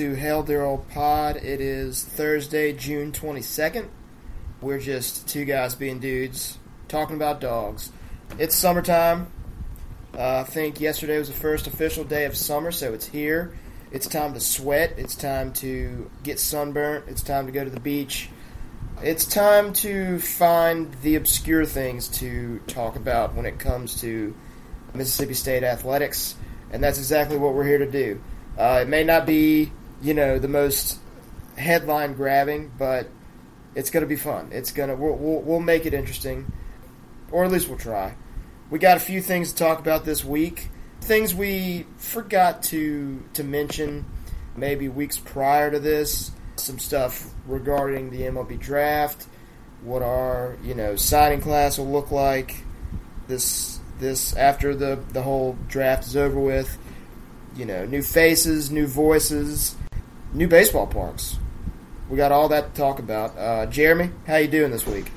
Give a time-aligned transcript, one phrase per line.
[0.00, 1.36] To Hail Dear Old Pod.
[1.36, 3.86] It is Thursday, June 22nd.
[4.62, 6.56] We're just two guys being dudes
[6.88, 7.92] talking about dogs.
[8.38, 9.30] It's summertime.
[10.16, 13.52] Uh, I think yesterday was the first official day of summer, so it's here.
[13.92, 14.94] It's time to sweat.
[14.96, 17.04] It's time to get sunburnt.
[17.06, 18.30] It's time to go to the beach.
[19.02, 24.34] It's time to find the obscure things to talk about when it comes to
[24.94, 26.36] Mississippi State athletics,
[26.72, 28.18] and that's exactly what we're here to do.
[28.56, 30.98] Uh, it may not be, you know, the most
[31.56, 33.08] headline grabbing, but
[33.74, 34.50] it's going to be fun.
[34.52, 36.52] It's gonna we'll, we'll, we'll make it interesting,
[37.30, 38.14] or at least we'll try.
[38.70, 40.68] We got a few things to talk about this week.
[41.00, 44.04] Things we forgot to to mention
[44.56, 46.30] maybe weeks prior to this.
[46.56, 49.26] Some stuff regarding the MLB draft,
[49.82, 52.64] what our you know signing class will look like
[53.28, 56.78] this this after the the whole draft is over with.
[57.56, 59.74] You know, new faces, new voices,
[60.32, 61.38] new baseball parks.
[62.08, 63.36] We got all that to talk about.
[63.38, 65.10] Uh, Jeremy, how you doing this week?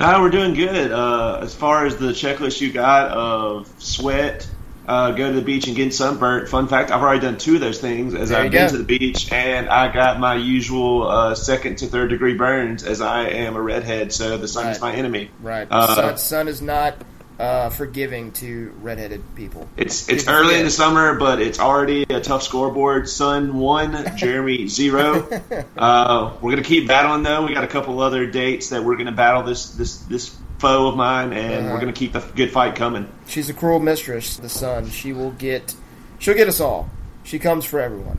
[0.00, 0.92] Uh, we're doing good.
[0.92, 4.48] Uh, as far as the checklist you got of sweat,
[4.86, 6.48] uh, go to the beach and get sunburnt.
[6.48, 8.68] Fun fact: I've already done two of those things as I've been go.
[8.68, 13.00] to the beach, and I got my usual uh, second to third degree burns as
[13.00, 15.30] I am a redhead, so the sun is my enemy.
[15.42, 15.66] Right.
[15.70, 16.96] Uh, sun, sun is not
[17.38, 19.68] uh, forgiving to redheaded people.
[19.76, 23.08] It's it's early in the summer, but it's already a tough scoreboard.
[23.08, 25.28] Sun one, Jeremy zero.
[25.76, 27.46] Uh, we're gonna keep battling though.
[27.46, 30.96] We got a couple other dates that we're gonna battle this this this foe of
[30.96, 31.74] mine, and Uh-huh.
[31.74, 33.08] we're gonna keep the good fight coming.
[33.28, 34.90] She's a cruel mistress, the sun.
[34.90, 35.74] She will get
[36.18, 36.90] she'll get us all.
[37.22, 38.18] She comes for everyone.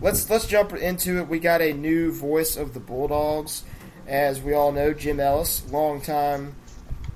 [0.00, 1.28] Let's let's jump into it.
[1.28, 3.62] We got a new voice of the Bulldogs.
[4.06, 6.54] As we all know, Jim Ellis, longtime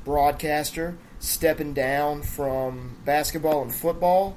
[0.05, 0.97] broadcaster,
[1.27, 4.37] stepping down from basketball and football.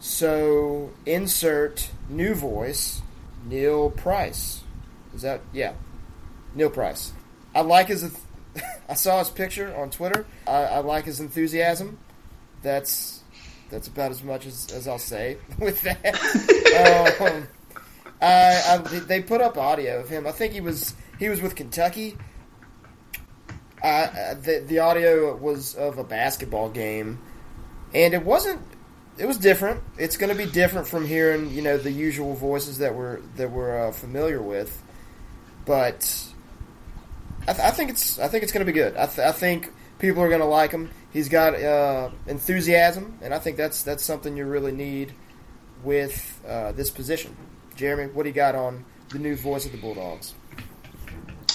[0.00, 3.00] So insert new voice,
[3.46, 4.62] Neil Price.
[5.14, 5.74] Is that yeah?
[6.54, 7.12] Neil Price.
[7.54, 8.04] I like his.
[8.88, 10.26] I saw his picture on Twitter.
[10.46, 11.98] I, I like his enthusiasm.
[12.62, 13.22] That's
[13.70, 17.16] that's about as much as, as I'll say with that.
[17.20, 17.46] um,
[18.20, 20.26] I, I, they put up audio of him.
[20.26, 22.18] I think he was he was with Kentucky.
[23.84, 27.18] Uh, the the audio was of a basketball game,
[27.92, 28.62] and it wasn't.
[29.18, 29.82] It was different.
[29.98, 33.50] It's going to be different from hearing you know the usual voices that we're that
[33.50, 34.82] we're uh, familiar with,
[35.66, 36.24] but
[37.46, 38.96] I, th- I think it's I think it's going to be good.
[38.96, 40.90] I, th- I think people are going to like him.
[41.12, 45.12] He's got uh, enthusiasm, and I think that's that's something you really need
[45.82, 47.36] with uh, this position.
[47.76, 50.32] Jeremy, what do you got on the new voice of the Bulldogs?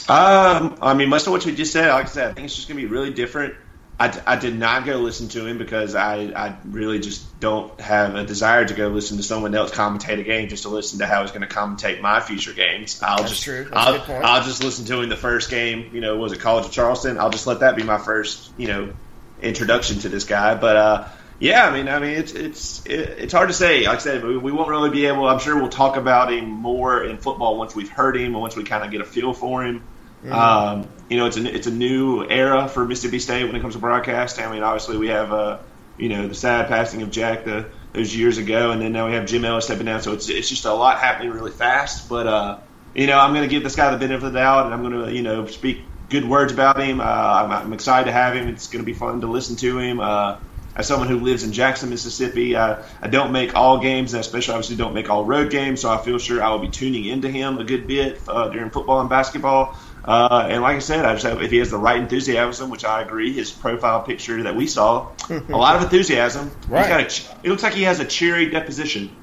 [0.09, 2.55] Um, I mean, most of what you just said, like I said, I think it's
[2.55, 3.53] just going to be really different.
[3.99, 8.15] I, I did not go listen to him because I, I really just don't have
[8.15, 11.05] a desire to go listen to someone else commentate a game just to listen to
[11.05, 12.99] how he's going to commentate my future games.
[13.03, 13.65] I'll That's just true.
[13.65, 14.23] That's a I'll, good point.
[14.23, 15.91] I'll just listen to him the first game.
[15.93, 17.19] You know, was it College of Charleston?
[17.19, 18.93] I'll just let that be my first you know
[19.41, 20.55] introduction to this guy.
[20.55, 21.07] But uh,
[21.39, 23.85] yeah, I mean, I mean, it's it's it, it's hard to say.
[23.85, 25.27] Like I said, we, we won't really be able.
[25.27, 28.55] I'm sure we'll talk about him more in football once we've heard him and once
[28.55, 29.83] we kind of get a feel for him.
[30.27, 33.75] Um, you know, it's a it's a new era for Mississippi State when it comes
[33.75, 34.45] to broadcasting.
[34.45, 35.59] I mean, obviously we have uh,
[35.97, 39.13] you know the sad passing of Jack the, those years ago, and then now we
[39.13, 40.01] have Jim Ellis stepping down.
[40.01, 42.09] So it's it's just a lot happening really fast.
[42.09, 42.59] But uh,
[42.93, 44.81] you know, I'm going to give this guy the benefit of the doubt, and I'm
[44.81, 46.99] going to you know speak good words about him.
[46.99, 48.47] Uh, I'm, I'm excited to have him.
[48.47, 49.99] It's going to be fun to listen to him.
[49.99, 50.37] Uh,
[50.75, 54.53] as someone who lives in Jackson, Mississippi, I, I don't make all games, and especially
[54.53, 55.81] obviously don't make all road games.
[55.81, 58.69] So I feel sure I will be tuning into him a good bit uh, during
[58.69, 59.77] football and basketball.
[60.09, 62.83] Uh, and like I said, I just have, if he has the right enthusiasm, which
[62.83, 66.49] I agree, his profile picture that we saw, a lot of enthusiasm.
[66.67, 67.03] Right.
[67.03, 69.15] He's got a, it looks like he has a cheery deposition.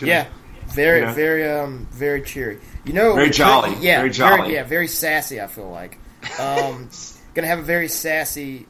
[0.00, 0.26] Gonna- Yeah,
[0.66, 1.12] very, you know?
[1.12, 2.58] very, um, very cheery.
[2.84, 4.54] You know, Very jolly, Yeah, very jolly.
[4.54, 5.40] yeah, very sassy.
[5.40, 5.98] I feel like
[6.40, 6.88] um,
[7.34, 8.66] gonna have a very sassy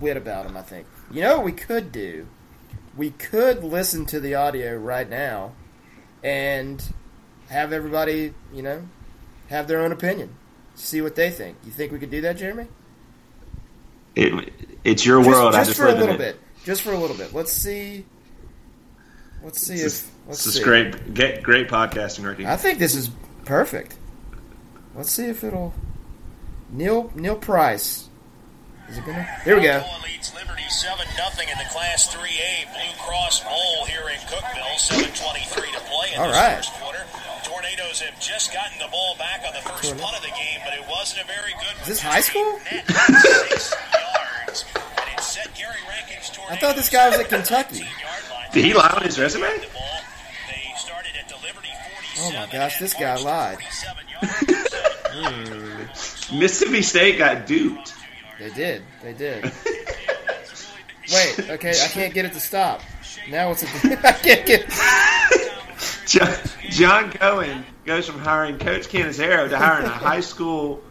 [0.00, 0.56] wit about him.
[0.56, 0.86] I think.
[1.10, 2.26] You know what we could do?
[2.96, 5.52] We could listen to the audio right now
[6.24, 6.82] and
[7.50, 8.88] have everybody, you know,
[9.48, 10.36] have their own opinion.
[10.82, 11.56] See what they think.
[11.64, 12.66] You think we could do that, Jeremy?
[14.16, 14.52] It,
[14.82, 15.54] it's your Just, world.
[15.54, 16.18] I just just for a little it.
[16.18, 16.40] bit.
[16.64, 17.32] Just for a little bit.
[17.32, 18.04] Let's see.
[19.44, 20.10] Let's see This, if.
[20.26, 22.46] Let's this is great, get, great podcasting, Ricky.
[22.46, 23.10] I think this is
[23.44, 23.94] perfect.
[24.96, 25.72] Let's see if it'll.
[26.70, 28.08] Neil Neil Price.
[28.92, 29.24] Is it gonna?
[29.40, 29.80] Here we go.
[29.80, 34.76] Alcoa leads Liberty 7 0 in the Class 3A Blue Cross Bowl here in Cookeville.
[34.76, 36.56] 7.23 to play in All this right.
[36.60, 37.00] first quarter.
[37.42, 40.74] Tornadoes have just gotten the ball back on the first punt of the game, but
[40.76, 42.60] it wasn't a very good Is this high school?
[42.68, 43.72] yards.
[44.76, 47.88] And it set Gary Rankin's I thought this guy was at Kentucky.
[48.52, 49.48] Did he lie on his resume?
[49.56, 50.00] The ball.
[50.52, 51.36] They started at the
[52.18, 53.58] Oh my gosh, this guy lied.
[55.14, 56.38] Hmm.
[56.38, 57.92] Mississippi State got duped.
[58.42, 58.82] They did.
[59.04, 59.44] They did.
[61.12, 61.50] Wait.
[61.50, 62.80] Okay, I can't get it to stop.
[63.30, 63.66] Now it's a.
[64.08, 64.68] I can't get.
[66.06, 66.34] John,
[66.68, 70.82] John Cohen goes from hiring Coach Cannizaro to hiring a high school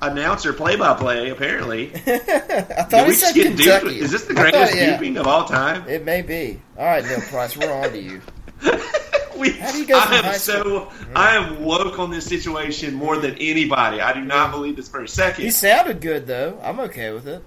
[0.00, 1.30] announcer play-by-play.
[1.30, 3.62] Apparently, I thought Did he we said get duped?
[3.62, 3.98] Kentucky.
[3.98, 4.92] Is this the thought- oh, greatest yeah.
[4.96, 5.88] duping of all time?
[5.88, 6.60] It may be.
[6.78, 8.20] All right, Neil Price, we're on to you.
[9.42, 12.94] We, How do you go from I am so I am woke on this situation
[12.94, 14.00] more than anybody.
[14.00, 15.44] I do not believe this for a second.
[15.44, 16.58] He sounded good though.
[16.62, 17.42] I'm okay with it.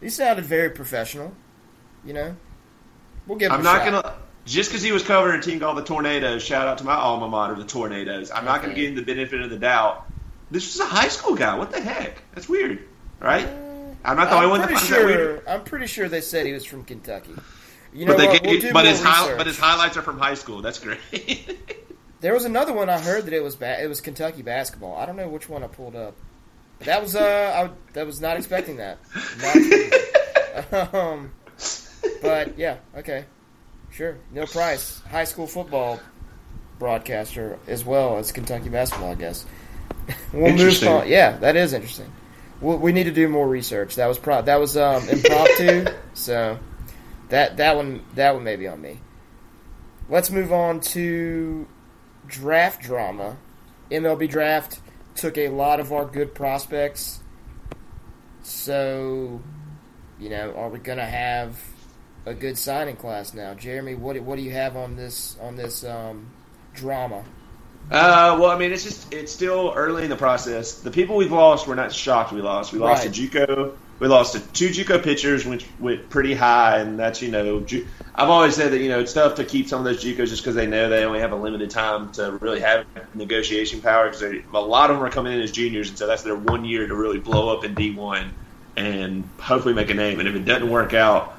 [0.00, 1.32] He sounded very professional.
[2.04, 2.36] You know,
[3.26, 3.50] we'll give.
[3.50, 4.02] I'm not shot.
[4.02, 4.14] gonna
[4.46, 6.42] just because he was covering a team called the Tornadoes.
[6.42, 8.30] Shout out to my alma mater, the Tornadoes.
[8.30, 10.06] I'm not gonna give him the benefit of the doubt.
[10.50, 11.58] This was a high school guy.
[11.58, 12.22] What the heck?
[12.34, 12.86] That's weird,
[13.20, 13.44] right?
[13.44, 15.40] Uh, I'm not the only one that pretty finds that weird.
[15.40, 15.50] sure.
[15.50, 17.34] I'm pretty sure they said he was from Kentucky.
[17.92, 18.42] You know But, they what?
[18.42, 19.36] gave- We'll but his research.
[19.38, 20.60] but his highlights are from high school.
[20.62, 20.98] That's great.
[22.20, 24.96] There was another one I heard that it was ba- it was Kentucky basketball.
[24.96, 26.16] I don't know which one I pulled up.
[26.78, 27.20] But that was uh
[27.70, 28.98] I that was not expecting that.
[29.40, 29.90] Not expecting
[30.70, 30.94] that.
[30.94, 31.30] um,
[32.20, 33.24] but yeah, okay,
[33.92, 34.18] sure.
[34.32, 36.00] Neil Price, high school football
[36.80, 39.12] broadcaster as well as Kentucky basketball.
[39.12, 39.46] I guess
[40.32, 40.88] we'll move Interesting.
[40.88, 41.08] on.
[41.08, 42.10] Yeah, that is interesting.
[42.60, 43.94] we we need to do more research.
[43.94, 46.58] That was pro- that was um, impromptu, so
[47.28, 49.00] that that one that one may be on me.
[50.08, 51.66] Let's move on to
[52.26, 53.36] draft drama.
[53.90, 54.80] MLB draft
[55.14, 57.20] took a lot of our good prospects.
[58.42, 59.40] So,
[60.18, 61.58] you know, are we going to have
[62.26, 63.54] a good signing class now?
[63.54, 66.30] Jeremy, what do- what do you have on this on this um,
[66.74, 67.24] drama?
[67.90, 70.80] Uh, well, I mean, it's just it's still early in the process.
[70.80, 72.72] The people we've lost, we're not shocked we lost.
[72.72, 73.14] We lost Right.
[73.14, 73.72] to JUCO.
[74.00, 77.86] We lost to two JUCO pitchers, which went pretty high, and that's you know, Ju-
[78.14, 80.42] I've always said that you know it's tough to keep some of those JUCOs just
[80.42, 84.08] because they know they only have a limited time to really have negotiation power.
[84.08, 86.64] Because a lot of them are coming in as juniors, and so that's their one
[86.64, 88.32] year to really blow up in D one
[88.76, 90.20] and hopefully make a name.
[90.20, 91.34] And if it doesn't work out,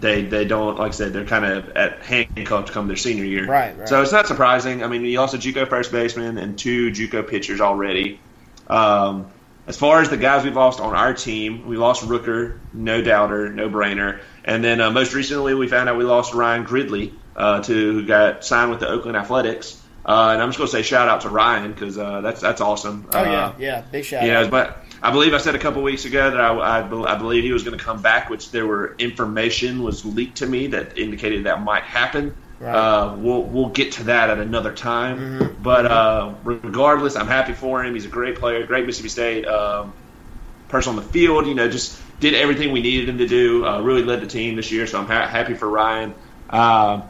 [0.00, 3.46] they they don't like I said they're kind of at handcuffed come their senior year.
[3.46, 3.88] Right, right.
[3.88, 4.82] So it's not surprising.
[4.82, 8.20] I mean, we also JUCO first baseman and two JUCO pitchers already.
[8.66, 9.26] Um,
[9.66, 13.48] as far as the guys we've lost on our team, we lost Rooker, no doubter,
[13.50, 17.62] no brainer, and then uh, most recently we found out we lost Ryan Gridley, uh,
[17.62, 19.80] to who got signed with the Oakland Athletics.
[20.04, 22.60] Uh, and I'm just going to say shout out to Ryan because uh, that's that's
[22.60, 23.08] awesome.
[23.12, 24.50] Oh Uh, yeah, yeah, big shout know, out.
[24.50, 26.48] but I believe I said a couple weeks ago that I,
[26.80, 30.38] I, I believe he was going to come back, which there were information was leaked
[30.38, 32.34] to me that indicated that might happen.
[32.62, 32.72] Right.
[32.76, 35.18] Uh, we'll we'll get to that at another time.
[35.18, 35.62] Mm-hmm.
[35.64, 37.94] But uh, regardless, I'm happy for him.
[37.94, 39.92] He's a great player, great Mississippi State um,
[40.68, 41.46] person on the field.
[41.48, 43.66] You know, just did everything we needed him to do.
[43.66, 46.14] Uh, really led the team this year, so I'm ha- happy for Ryan.
[46.48, 47.02] Uh,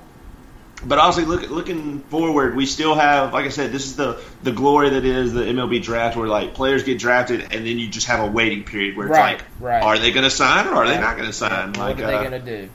[0.85, 4.52] but honestly, look, looking forward, we still have, like I said, this is the the
[4.52, 8.06] glory that is the MLB draft, where like players get drafted, and then you just
[8.06, 9.82] have a waiting period where it's Right, like, right.
[9.82, 11.75] are they going to sign or are they not going to sign?
[11.75, 12.68] what Like, are they uh, gonna do?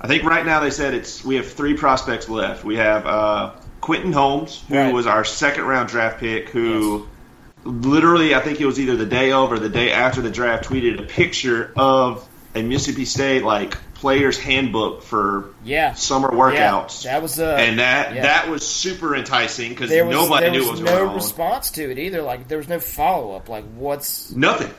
[0.00, 2.64] I think right now they said it's we have three prospects left.
[2.64, 4.92] We have uh, Quentin Holmes, who Right.
[4.94, 7.06] was our second round draft pick, who
[7.64, 10.68] literally I think it was either the day of or the day after the draft
[10.68, 17.04] tweeted a picture of a Mississippi State like player's handbook for Yeah, summer workouts.
[17.04, 18.22] yeah, that was uh, and that yeah.
[18.22, 21.14] that was super enticing because nobody there knew was what was no going on.
[21.14, 22.22] response to it either.
[22.22, 23.48] Like there was no follow up.
[23.50, 24.72] Like what's Nothing.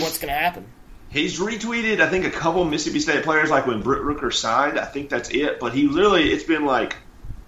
[0.00, 0.64] What's gonna happen?
[1.14, 4.78] He's retweeted, I think, a couple Mississippi State players, like when Brent Rooker signed.
[4.80, 5.60] I think that's it.
[5.60, 6.96] But he literally, it's been like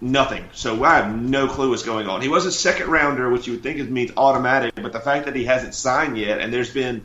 [0.00, 0.48] nothing.
[0.52, 2.22] So I have no clue what's going on.
[2.22, 4.74] He was a second rounder, which you would think means automatic.
[4.76, 7.04] But the fact that he hasn't signed yet, and there's been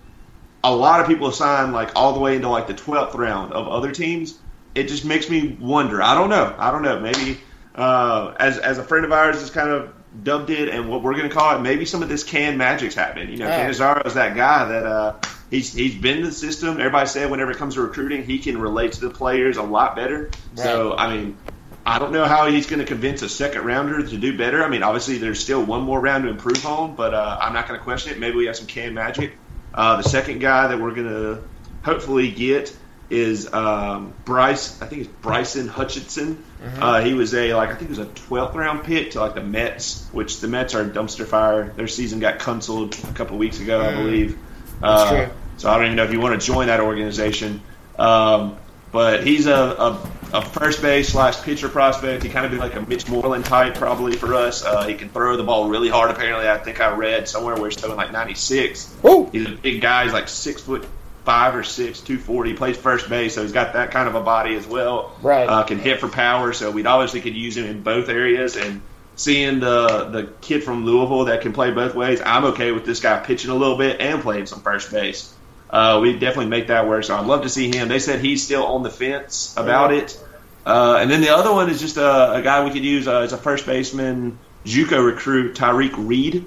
[0.64, 3.68] a lot of people signed like all the way into like the 12th round of
[3.68, 4.38] other teams,
[4.76, 6.00] it just makes me wonder.
[6.00, 6.54] I don't know.
[6.58, 7.00] I don't know.
[7.00, 7.40] Maybe
[7.74, 11.16] uh, as as a friend of ours has kind of dubbed it, and what we're
[11.16, 13.30] going to call it, maybe some of this can magic's happening.
[13.32, 13.52] You know, Oh.
[13.52, 15.14] Cannizaro is that guy that uh,
[15.52, 16.80] he's he's been in the system.
[16.80, 19.96] Everybody said whenever it comes to recruiting, he can relate to the players a lot
[19.96, 20.32] better.
[20.56, 21.38] So I mean.
[21.84, 24.64] I don't know how he's going to convince a second rounder to do better.
[24.64, 27.68] I mean, obviously, there's still one more round to improve on, but uh, I'm not
[27.68, 28.20] going to question it.
[28.20, 29.34] Maybe we have some can magic.
[29.74, 31.44] Uh, the second guy that we're going to
[31.82, 32.78] hopefully get
[33.10, 34.80] is um, Bryce.
[34.80, 36.44] I think it's Bryson Hutchinson.
[36.80, 39.34] Uh, he was a like I think it was a 12th round pick to like
[39.34, 41.74] the Mets, which the Mets are a dumpster fire.
[41.76, 44.38] Their season got canceled a couple weeks ago, I believe.
[44.82, 45.34] That's Uh, true.
[45.62, 47.62] So I don't even know if you want to join that organization.
[48.00, 48.58] Um,
[48.92, 52.24] but he's a, a, a first base slash pitcher prospect.
[52.24, 54.66] He kind of be like a Mitch Moreland type probably for us.
[54.66, 56.10] Uh, he can throw the ball really hard.
[56.10, 58.98] Apparently, I think I read somewhere where he's throwing like 96.
[59.04, 59.30] Woo!
[59.32, 60.06] He's a big guy.
[60.06, 60.84] He's like six foot
[61.26, 62.50] five or six, 240.
[62.50, 65.16] He plays first base, so he's got that kind of a body as well.
[65.22, 65.48] Right.
[65.48, 68.58] Uh, can hit for power, so we'd obviously could use him in both areas.
[68.58, 68.82] And
[69.16, 72.20] seeing the the kid from Louisville that can play both ways.
[72.26, 75.34] I'm okay with this guy pitching a little bit and playing some first base.
[75.72, 77.04] Uh, we definitely make that work.
[77.06, 77.88] So I'd love to see him.
[77.88, 80.20] They said he's still on the fence about it.
[80.66, 83.22] Uh, and then the other one is just a, a guy we could use uh,
[83.22, 86.46] as a first baseman, JUCO recruit Tyreek Reed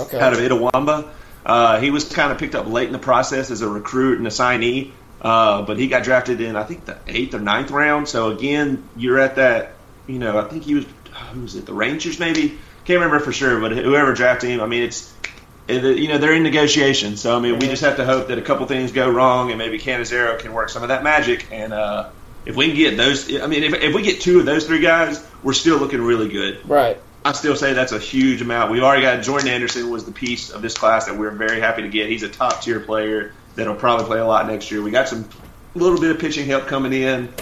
[0.00, 0.18] Okay.
[0.18, 1.08] out of Itawamba.
[1.46, 4.26] Uh, he was kind of picked up late in the process as a recruit and
[4.26, 4.90] a signee,
[5.20, 8.08] uh, but he got drafted in I think the eighth or ninth round.
[8.08, 9.72] So again, you're at that.
[10.08, 10.86] You know, I think he was
[11.32, 11.66] who was it?
[11.66, 12.58] The Rangers maybe.
[12.86, 15.30] Can't remember for sure, but whoever drafted him, I mean, it's it,
[15.68, 17.16] you know they're in negotiation.
[17.16, 19.58] So I mean, we just have to hope that a couple things go wrong and
[19.58, 21.46] maybe Cannizaro can work some of that magic.
[21.50, 22.10] And uh,
[22.44, 24.80] if we can get those, I mean, if, if we get two of those three
[24.80, 26.68] guys, we're still looking really good.
[26.68, 27.00] Right.
[27.24, 28.70] I still say that's a huge amount.
[28.70, 31.82] We've already got Jordan Anderson was the piece of this class that we're very happy
[31.82, 32.10] to get.
[32.10, 34.82] He's a top tier player that'll probably play a lot next year.
[34.82, 35.26] We got some
[35.74, 37.32] little bit of pitching help coming in,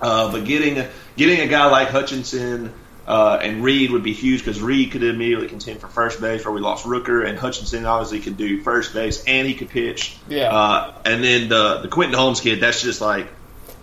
[0.00, 0.84] uh, but getting
[1.16, 2.72] getting a guy like Hutchinson
[3.06, 6.52] uh, and Reed would be huge because Reed could immediately contend for first base, where
[6.54, 10.16] we lost Rooker, and Hutchinson obviously could do first base and he could pitch.
[10.28, 10.48] Yeah.
[10.54, 13.28] Uh, and then the the Quentin Holmes kid, that's just like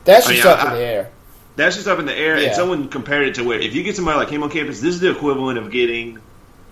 [0.06, 1.12] That's I just mean, up I- in the air.
[1.56, 2.38] that's just up in the air.
[2.40, 2.48] Yeah.
[2.48, 4.96] And someone compared it to where if you get somebody like him on campus, this
[4.96, 6.20] is the equivalent of getting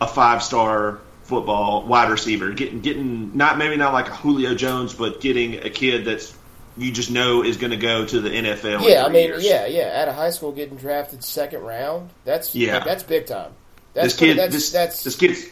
[0.01, 4.93] a five star football wide receiver, getting getting not maybe not like a Julio Jones,
[4.95, 6.35] but getting a kid that's
[6.79, 8.87] you just know is going to go to the NFL.
[8.87, 9.45] Yeah, I mean, years.
[9.45, 10.01] yeah, yeah.
[10.01, 12.09] Out of high school, getting drafted second round.
[12.25, 12.75] That's Yeah.
[12.77, 13.51] like, that's big time.
[13.93, 15.45] That's This kid, That's, this that's this kid's.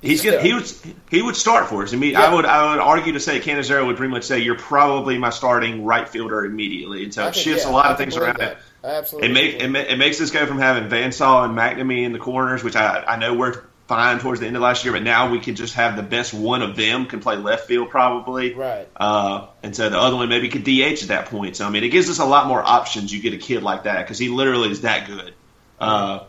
[0.00, 0.70] He's gonna, he would
[1.10, 1.92] he would start for us.
[1.92, 2.22] I mean, Yeah.
[2.22, 5.30] I would I would argue to say Cannizaro would pretty much say you're probably my
[5.30, 8.38] starting right fielder immediately, and so it shifts yeah, a lot I of things around
[8.38, 8.52] that.
[8.52, 8.58] it.
[8.84, 9.28] Absolutely.
[9.28, 12.62] It make it, it makes this go from having Vansau and MacNamee in the corners,
[12.62, 15.40] which I I know we're fine towards the end of last year, but now we
[15.40, 18.52] can just have the best one of them can play left field probably.
[18.54, 18.86] Right.
[18.94, 21.56] Uh, and so the other one maybe could DH at that point.
[21.56, 23.12] So I mean, it gives us a lot more options.
[23.12, 25.32] You get a kid like that because he literally is that good.
[25.80, 26.24] Uh,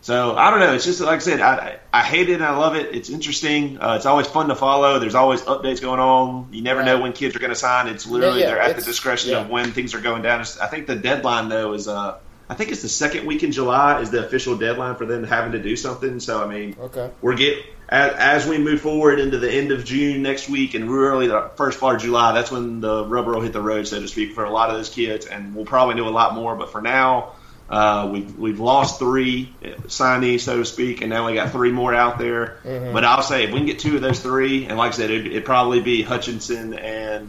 [0.00, 0.72] so I don't know.
[0.74, 2.94] It's just like I said, I I hate it and I love it.
[2.94, 3.78] It's interesting.
[3.80, 4.98] Uh, it's always fun to follow.
[4.98, 6.48] There's always updates going on.
[6.52, 7.88] You never know when kids are going to sign.
[7.88, 9.40] It's literally Yeah, yeah, they're at the discretion yeah.
[9.40, 10.40] of when things are going down.
[10.40, 14.00] I think the deadline though is uh I think it's the second week in July
[14.00, 16.20] is the official deadline for them having to do something.
[16.20, 17.10] So I mean, Okay.
[17.20, 20.90] we're get as, as we move forward into the end of June next week and
[20.90, 22.32] really the first part of July.
[22.32, 24.76] That's when the rubber will hit the road, so to speak, for a lot of
[24.76, 26.54] those kids, and we'll probably know a lot more.
[26.56, 27.32] But for now,
[27.68, 29.52] uh, we've we've lost three
[29.88, 32.58] signees, so to speak, and now we got three more out there.
[32.64, 35.10] But I'll say if we can get two of those three, and like I said,
[35.10, 37.28] it'd, it'd probably be Hutchinson and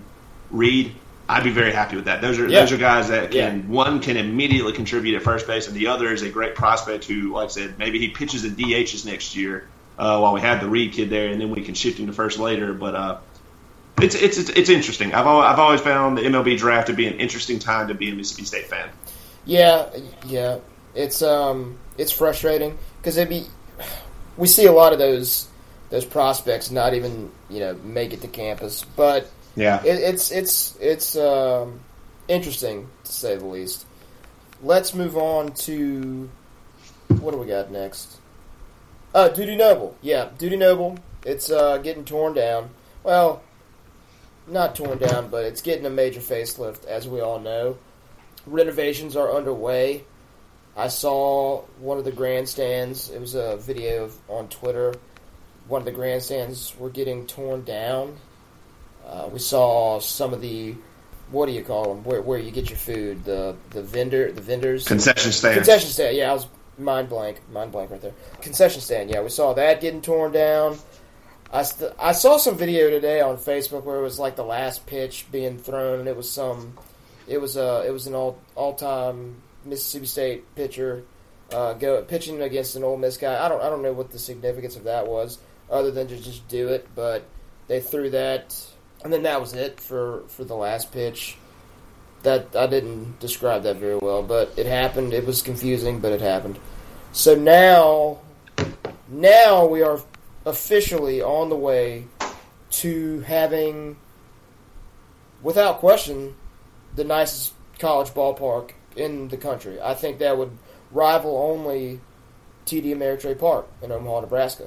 [0.52, 0.94] Reed.
[1.30, 2.22] I'd be very happy with that.
[2.22, 2.62] Those are Yeah.
[2.62, 3.66] those are guys that can Yeah.
[3.74, 7.34] one can immediately contribute at first base, and the other is a great prospect who,
[7.34, 9.68] like I said, maybe he pitches and DHs next year
[10.00, 12.14] uh, while we have the Reed kid there, and then we can shift him to
[12.14, 12.74] first later.
[12.74, 13.18] But uh,
[14.02, 15.14] it's, it's it's it's interesting.
[15.14, 18.10] I've always, I've always found the MLB draft to be an interesting time to be
[18.10, 18.88] a Mississippi State fan.
[19.46, 19.86] Yeah,
[20.26, 20.60] yeah.
[20.96, 23.46] It's um, it's frustrating because it be
[24.38, 25.48] we see a lot of those
[25.90, 30.78] those prospects not even you know make it to campus, but Yeah, it, it's it's
[30.80, 31.80] it's um,
[32.28, 33.86] interesting to say the least.
[34.62, 36.30] Let's move on to
[37.20, 38.18] what do we got next?
[39.16, 39.98] Uh, Dudy Noble.
[40.02, 41.00] Yeah, Dudy Noble.
[41.26, 42.70] It's uh, getting torn down.
[43.04, 43.42] Well,
[44.46, 47.78] not torn down, but it's getting a major facelift, as we all know.
[48.46, 50.04] Renovations are underway.
[50.76, 53.10] I saw one of the grandstands.
[53.10, 54.94] It was a video on Twitter.
[55.68, 58.18] One of the grandstands were getting torn down.
[59.08, 60.76] Uh, we saw some of the
[61.32, 62.04] what do you call them?
[62.04, 63.24] Where where you get your food?
[63.24, 66.18] The the vendor the vendors concession stand concession stand.
[66.18, 66.48] Yeah, I was
[66.78, 68.14] mind blank, mind blank right there.
[68.42, 69.10] Concession stand.
[69.10, 70.78] Yeah, we saw that getting torn down.
[71.52, 74.86] I, st- I saw some video today on Facebook where it was like the last
[74.86, 76.78] pitch being thrown, and it was some,
[77.28, 81.04] it was uh it was an all all time Mississippi State pitcher,
[81.54, 83.44] uh, go pitching against an old Miss guy.
[83.44, 85.40] I don't I don't know what the significance of that was,
[85.72, 86.88] other than to just do it.
[86.96, 87.24] But
[87.68, 88.56] they threw that,
[89.04, 91.38] and then that was it for for the last pitch
[92.24, 95.13] that I didn't describe that very well, but it happened.
[95.13, 96.60] It was confusing, but it happened.
[97.12, 98.20] So now,
[99.08, 100.00] now we are
[100.46, 102.06] officially on the way
[102.70, 103.98] to having,
[105.42, 106.36] without question,
[106.96, 109.80] the nicest college ballpark in the country.
[109.82, 110.58] I think that would
[110.92, 112.01] rival only
[112.66, 114.66] TD Ameritrade Park in Omaha, Nebraska.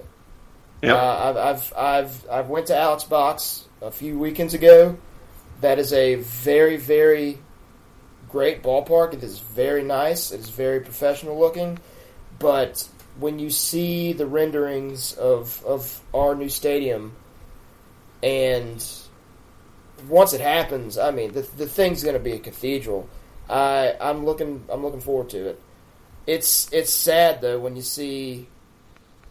[0.82, 0.96] Yep.
[0.96, 4.96] Uh, I've, I've I've I've went to Alex Box a few weekends ago.
[5.60, 7.38] That is a very very
[8.30, 9.12] great ballpark.
[9.12, 10.32] It is very nice.
[10.32, 11.78] It is very professional looking.
[12.38, 17.14] But when you see the renderings of of our new stadium,
[18.22, 18.82] and
[20.08, 23.06] once it happens, I mean the the thing's going to be a cathedral.
[23.50, 25.60] I I'm looking I'm looking forward to it.
[26.26, 28.48] it's it's sad though when you see,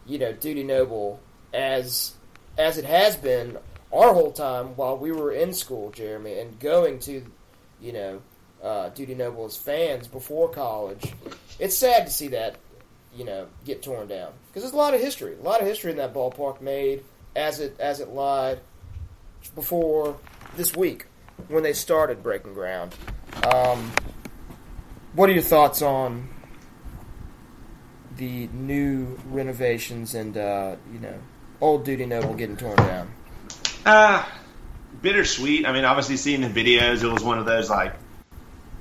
[0.06, 1.18] you know, Dudy Noble
[1.52, 2.14] as
[2.58, 3.56] as it has been
[3.92, 7.24] our whole time while we were in school, Jeremy, and going to,
[7.80, 8.22] you know,
[8.62, 11.12] uh, Dudy Noble as fans before college.
[11.58, 12.56] It's sad to see that,
[13.14, 15.90] you know, get torn down because there's a lot of history, a lot of history
[15.90, 17.02] in that ballpark made
[17.34, 18.60] as it as it lied
[19.54, 20.16] before
[20.56, 21.06] this week
[21.48, 22.94] when they started breaking ground.
[23.52, 23.90] Um,
[25.14, 26.28] what are your thoughts on
[28.16, 31.18] the new renovations and uh, you know
[31.60, 33.08] old Dudy Noble getting torn down?
[33.84, 34.24] Uh,
[35.02, 35.66] bittersweet.
[35.66, 37.94] I mean, obviously, seeing the videos, it was one of those like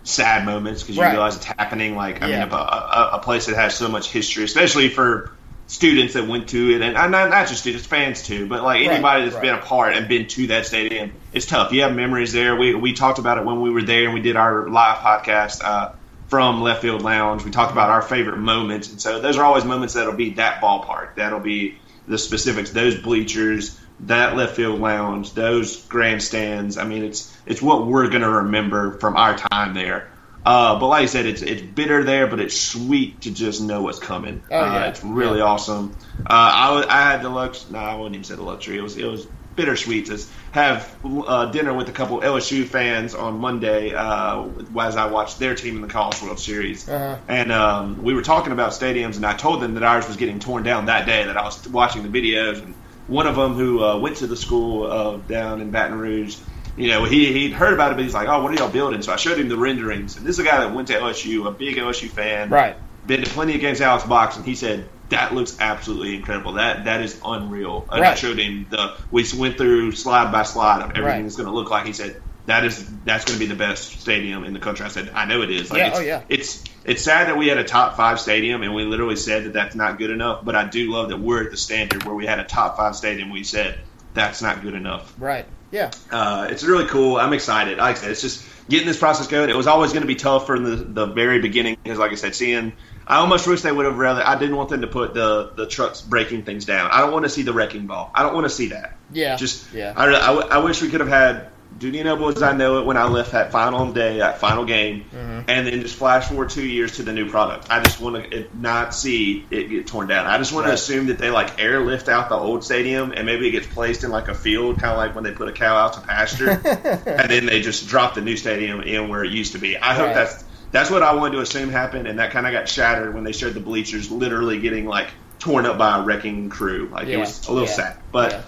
[0.03, 1.11] sad moments because you Right.
[1.11, 1.95] realize it's happening.
[1.95, 2.45] Like, I Yeah.
[2.45, 5.31] mean, a, a, a place that has so much history, especially for
[5.67, 8.93] students that went to it, and not, not just students, fans too, but like Right,
[8.93, 9.41] anybody that's right.
[9.43, 11.71] been a part and been to that stadium, it's tough.
[11.71, 12.55] You have memories there.
[12.55, 15.63] We we talked about it when we were there, and we did our live podcast.
[15.63, 15.91] Uh,
[16.27, 19.65] from Left Field Lounge, we talked about our favorite moments, and so those are always
[19.65, 21.15] moments that'll be that ballpark.
[21.15, 26.77] That'll be the specifics, those bleachers, that left field lounge, those grandstands.
[26.77, 30.11] I mean, it's it's what we're gonna remember from our time there.
[30.45, 33.83] Uh, but like I said, it's it's bitter there, but it's sweet to just know
[33.83, 34.41] what's coming.
[34.49, 34.85] Oh, yeah.
[34.85, 35.95] uh, it's really awesome.
[36.19, 37.69] Uh, I, I had the lux.
[37.69, 38.77] No, I wouldn't even say the luxury.
[38.77, 39.27] It was it was
[39.59, 40.17] bittersweet to
[40.53, 44.47] have uh, dinner with a couple LSU fans on Monday uh,
[44.79, 46.87] as I watched their team in the College World Series.
[46.87, 47.17] Uh-huh.
[47.27, 50.39] And um, we were talking about stadiums, and I told them that ours was getting
[50.39, 51.25] torn down that day.
[51.25, 52.73] That I was watching the videos, and
[53.07, 56.37] one of them who uh, went to the school uh, down in Baton Rouge,
[56.77, 59.01] you know, he he'd heard about it, but he's like, "Oh, what are y'all building?"
[59.01, 61.47] So I showed him the renderings, and this is a guy that went to LSU,
[61.47, 62.77] a big LSU fan, Right.
[63.05, 66.53] Been to plenty of games at Alex Box, and he said that looks absolutely incredible.
[66.53, 67.87] That that is unreal.
[67.91, 71.25] And I showed him the we went through slide by slide of everything Right.
[71.25, 71.85] it's going to look like.
[71.85, 74.85] He said that is that's going to be the best stadium in the country.
[74.85, 75.69] I said I know it is.
[75.71, 76.21] Like, Yeah, it's, oh, yeah.
[76.29, 79.53] It's it's sad that we had a top five stadium and we literally said that
[79.53, 80.43] that's not good enough.
[80.45, 82.95] But I do love that we're at the standard where we had a top five
[82.95, 83.29] stadium.
[83.29, 83.79] We said
[84.13, 85.13] that's not good enough.
[85.17, 85.45] Right.
[85.71, 85.91] Yeah.
[86.11, 87.17] Uh, it's really cool.
[87.17, 87.77] I'm excited.
[87.77, 89.49] Like I said, it's just getting this process going.
[89.49, 92.15] It was always going to be tough from the, the very beginning because, like I
[92.15, 92.73] said, seeing.
[93.09, 94.21] I almost wish they would have rather.
[94.25, 96.91] I didn't want them to put the the trucks breaking things down.
[96.91, 98.11] I don't want to see the wrecking ball.
[98.13, 98.97] I don't want to see that.
[99.11, 99.35] Yeah.
[99.35, 99.93] Just yeah.
[99.97, 102.97] I, I, I wish we could have had Dudy Noble as I know it when
[102.97, 105.49] I left that final day, that final game, Mm-hmm.
[105.49, 107.67] and then just flash forward two years to the new product.
[107.71, 110.25] I just want to not see it get torn down.
[110.27, 110.71] I just want Right.
[110.71, 114.03] to assume that they like airlift out the old stadium and maybe it gets placed
[114.03, 116.49] in like a field, kind of like when they put a cow out to pasture,
[117.05, 119.77] and then they just drop the new stadium in where it used to be.
[119.77, 120.15] I hope Right.
[120.15, 123.23] that's that's what I wanted to assume happened, and that kind of got shattered when
[123.23, 126.89] they showed the bleachers literally getting like torn up by a wrecking crew.
[126.91, 127.73] Like it was a little Yeah.
[127.73, 128.41] sad, but Yeah.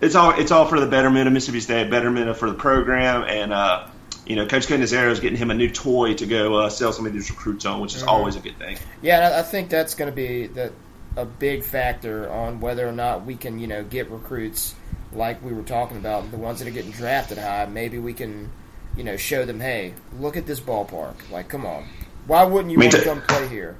[0.00, 3.52] it's all it's all for the betterment of Mississippi State, betterment for the program, and
[3.52, 3.86] uh,
[4.26, 7.04] you know, Coach Cannizaro is getting him a new toy to go uh, sell some
[7.06, 8.10] of these recruits on, which is Mm-hmm.
[8.10, 8.76] always a good thing.
[9.02, 10.72] Yeah, and I I think that's going to be the,
[11.16, 14.74] a big factor on whether or not we can, you know, get recruits
[15.12, 17.66] like we were talking about, the ones that are getting drafted high.
[17.66, 18.48] Maybe we can,
[18.96, 21.14] you know, show them, hey, look at this ballpark.
[21.30, 21.86] Like, come on,
[22.26, 23.76] why wouldn't you Me want to come play here?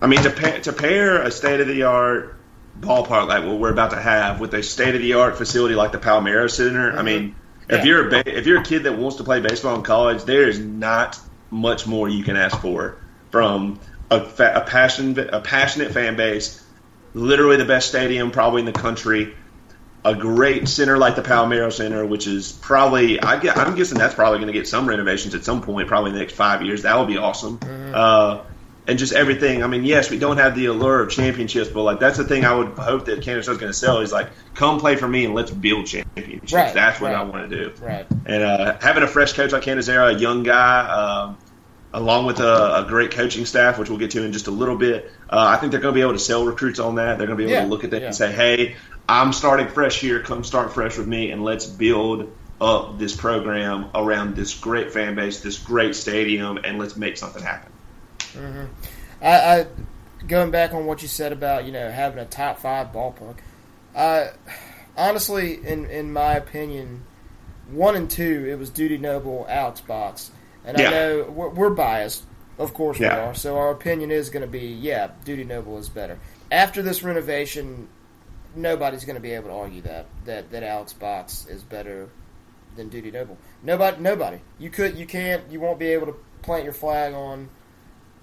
[0.00, 2.36] I mean, to pair, to pair a state of the art
[2.80, 5.92] ballpark like what we're about to have with a state of the art facility like
[5.92, 6.90] the Palmeiro Center.
[6.90, 7.04] I mm-hmm.
[7.04, 7.36] mean,
[7.68, 7.84] if Yeah.
[7.84, 10.48] you're a ba- if you're a kid that wants to play baseball in college, there
[10.48, 11.18] is not
[11.50, 12.96] much more you can ask for
[13.30, 13.78] from
[14.10, 16.62] a, fa- a passion a passionate fan base,
[17.14, 19.34] literally the best stadium probably in the country.
[20.04, 24.14] A great center like the Palmeiro Center, which is probably I get, I'm guessing that's
[24.14, 26.82] probably going to get some renovations at some point, probably in the next five years.
[26.82, 27.58] That would be awesome.
[27.62, 28.42] Uh,
[28.86, 29.62] and just everything.
[29.62, 32.44] I mean, yes, we don't have the allure of championships, but like that's the thing
[32.44, 35.24] I would hope that Kansas is going to sell is like, come play for me
[35.24, 36.52] and let's build championships.
[36.52, 37.20] Right, that's what right.
[37.20, 37.72] I want to do.
[37.82, 38.06] Right.
[38.26, 41.38] And uh, having a fresh coach like Cannizaro, a young guy, um,
[41.94, 44.76] along with a, a great coaching staff, which we'll get to in just a little
[44.76, 47.16] bit, uh, I think they're going to be able to sell recruits on that.
[47.18, 48.06] They're going to be able Yeah, to look at that yeah.
[48.08, 48.76] and say, hey,
[49.08, 50.20] I'm starting fresh here.
[50.20, 52.30] Come start fresh with me, and let's build
[52.60, 57.42] up this program around this great fan base, this great stadium, and let's make something
[57.42, 57.72] happen.
[59.22, 59.28] I,
[59.60, 59.66] I
[60.26, 63.36] going back on what you said about you know having a top five ballpark.
[63.94, 64.28] Uh,
[64.96, 67.04] honestly, in in my opinion,
[67.70, 70.30] one and two it was Dudy Noble, Alex Box,
[70.64, 70.88] and Yeah.
[70.88, 72.24] I know we're, we're biased,
[72.58, 73.34] of course we are.
[73.34, 76.18] So our opinion is going to be yeah, Dudy Noble is better.
[76.52, 77.88] After this renovation,
[78.54, 82.08] nobody's going to be able to argue that that that Alex Box is better
[82.76, 83.38] than Dudy Noble.
[83.62, 84.38] Nobody, nobody.
[84.58, 87.48] You could, you can't, you won't be able to plant your flag on.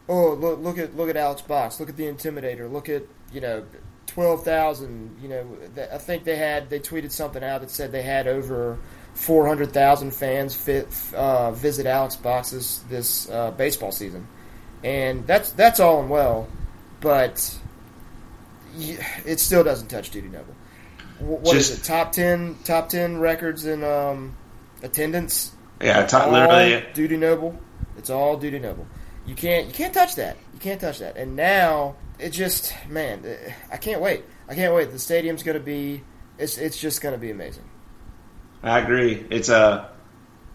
[0.10, 1.80] Oh, look, look at look at Alex Box.
[1.80, 2.72] Look at the Intimidator.
[2.72, 3.66] Look at you know
[4.08, 5.18] twelve thousand.
[5.22, 8.28] You know, th- I think they had they tweeted something out that said they had
[8.28, 8.78] over
[9.14, 12.52] four hundred thousand fans fit, uh, visit Alex Box
[12.90, 14.28] this uh, baseball season,
[14.84, 16.48] and that's that's all and well,
[17.00, 17.58] but
[19.26, 20.56] it still doesn't touch Dudy Noble.
[21.20, 21.84] What Just, is it?
[21.84, 24.36] Top ten, top ten records in um,
[24.82, 25.52] attendance.
[25.80, 27.60] Yeah, top, literally Dudy Noble.
[27.98, 28.88] It's all Dudy Noble.
[29.26, 30.38] You can't you can't touch that.
[30.54, 31.18] You can't touch that.
[31.18, 33.24] And now it just man,
[33.72, 34.24] I can't wait.
[34.48, 34.92] I can't wait.
[34.92, 36.04] The stadium's going to be
[36.38, 37.64] it's it's just going to be amazing.
[38.64, 39.26] I agree.
[39.30, 39.90] It's uh,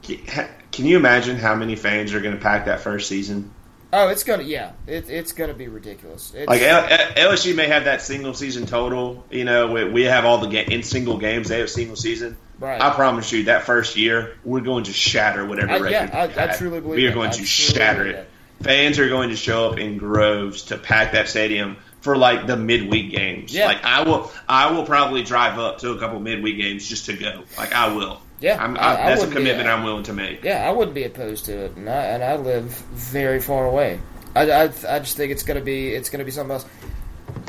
[0.08, 0.48] a.
[0.72, 3.52] Can you imagine how many fans are going to pack that first season?
[3.92, 6.34] Oh, it's gonna yeah, it, it's gonna be ridiculous.
[6.34, 9.24] It's, like LSU may have that single season total.
[9.30, 11.48] You know, we, we have all the ga- in single games.
[11.48, 12.36] They have single season.
[12.58, 12.80] Right.
[12.80, 15.90] I promise you, that first year we're going to shatter whatever I, record.
[15.90, 17.14] Yeah, I, I, truly believe we are that.
[17.14, 18.28] going I to shatter it.
[18.60, 22.56] Fans are going to show up in groves to pack that stadium for like the
[22.56, 23.52] midweek games.
[23.52, 23.66] Yeah.
[23.66, 27.14] Like I will, I will probably drive up to a couple midweek games just to
[27.14, 27.42] go.
[27.58, 28.20] Like I will.
[28.38, 30.44] Yeah, I'm, I, that's a commitment be, I'm willing to make.
[30.44, 33.98] Yeah, I wouldn't be opposed to it, and I, and I live very far away.
[34.36, 36.66] I, I, I just think it's gonna be it's gonna be something else.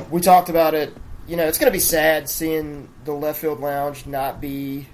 [0.09, 0.91] We talked about it.
[1.27, 4.87] You know, it's gonna be sad seeing the left field lounge not be,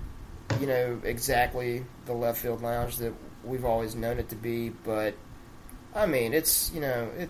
[0.59, 3.13] you know, exactly the left field lounge that
[3.45, 4.71] we've always known it to be.
[4.71, 5.13] But
[5.95, 7.29] I mean, it's you know, it.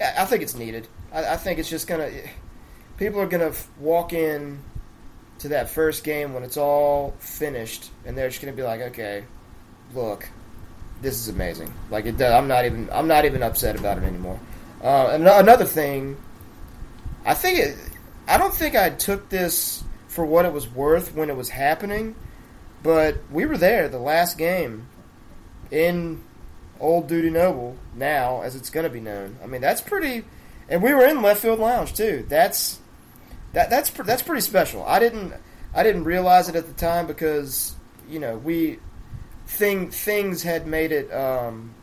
[0.00, 0.88] I think it's needed.
[1.12, 2.10] I, I think it's just gonna.
[2.96, 4.60] People are gonna walk in
[5.38, 9.24] to that first game when it's all finished, and they're just gonna be like, okay,
[9.94, 10.28] look,
[11.00, 11.72] this is amazing.
[11.90, 14.40] Like it, does, I'm not even I'm not even upset about it anymore.
[14.82, 16.16] Uh, and another thing,
[17.24, 17.76] I think it,
[18.26, 22.14] I don't think I took this for what it was worth when it was happening,
[22.82, 24.88] but we were there the last game
[25.70, 26.22] in
[26.78, 29.38] Old Dudy Noble now, as it's going to be known.
[29.42, 30.24] I mean, that's pretty,
[30.68, 32.24] and we were in left field lounge too.
[32.28, 32.78] That's
[33.52, 34.84] that that's that's pretty special.
[34.84, 35.32] I didn't
[35.74, 37.74] I didn't realize it at the time because
[38.08, 38.78] you know we
[39.46, 41.74] thing things had made it um,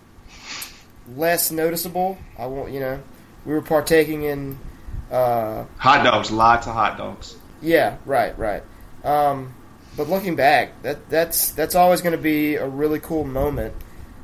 [1.16, 2.18] less noticeable.
[2.38, 3.02] I won't, you know,
[3.46, 4.58] we were partaking in
[5.12, 7.36] uh, hot dogs, lots of hot dogs.
[7.62, 8.64] Yeah, right, right.
[9.04, 9.54] Um,
[9.98, 13.74] but looking back, that that's that's always going to be a really cool moment.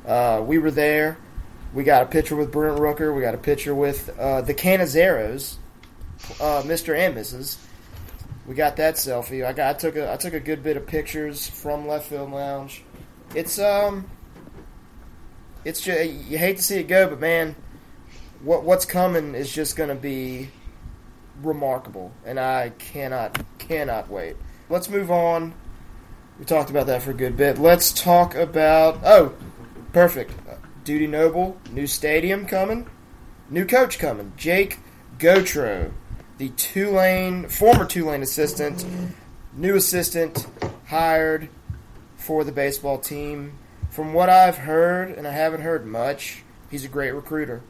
[0.06, 1.18] Uh, we were there.
[1.74, 3.14] We got a picture with Brent Rooker.
[3.14, 5.56] We got a picture with uh, the Cannizaros,
[6.40, 6.96] uh, Mr.
[6.96, 7.58] and Mrs.
[8.46, 9.44] We got that selfie.
[9.44, 12.30] I got I took a I took a good bit of pictures from Left Field
[12.30, 12.82] Lounge.
[13.34, 14.08] It's um,
[15.64, 17.56] it's just you hate to see it go, but man,
[18.42, 20.48] what what's coming is just going to be
[21.42, 24.36] remarkable, and I cannot cannot wait.
[24.70, 25.52] Let's move on.
[26.38, 27.58] We talked about that for a good bit.
[27.58, 29.34] Let's talk about oh,
[29.92, 30.32] perfect.
[30.86, 32.88] Dudy Noble, new stadium coming,
[33.50, 34.32] new coach coming.
[34.36, 34.78] Jake
[35.18, 35.90] Gautreau,
[36.38, 38.86] the Tulane former Tulane assistant,
[39.52, 40.46] new assistant
[40.86, 41.48] hired
[42.16, 43.58] for the baseball team.
[43.90, 47.62] From what I've heard, and I haven't heard much, he's a great recruiter.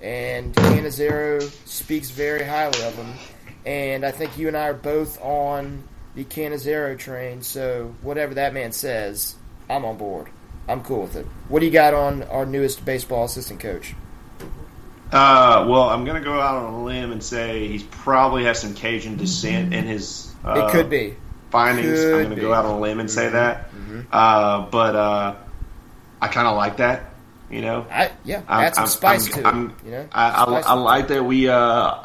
[0.00, 3.12] And Cannizaro speaks very highly of him.
[3.66, 8.54] And I think you and I are both on the Cannizaro train, so whatever that
[8.54, 9.36] man says,
[9.68, 10.30] I'm on board.
[10.68, 11.26] I'm cool with it.
[11.48, 13.94] What do you got on our newest baseball assistant coach?
[15.10, 18.60] Uh, well, I'm going to go out on a limb and say he's probably has
[18.60, 20.32] some Cajun descent in his.
[20.44, 21.16] Uh, it could be
[21.50, 22.00] findings.
[22.00, 23.34] Could I'm going to go out on a limb and say mm-hmm.
[23.34, 23.70] that.
[23.70, 24.00] Mm-hmm.
[24.10, 25.34] Uh, but uh,
[26.20, 27.10] I kind of like that.
[27.50, 29.84] You know, I yeah, add some I'm, spice I'm, to I'm, it.
[29.84, 32.04] You know, I, I, I like that we uh,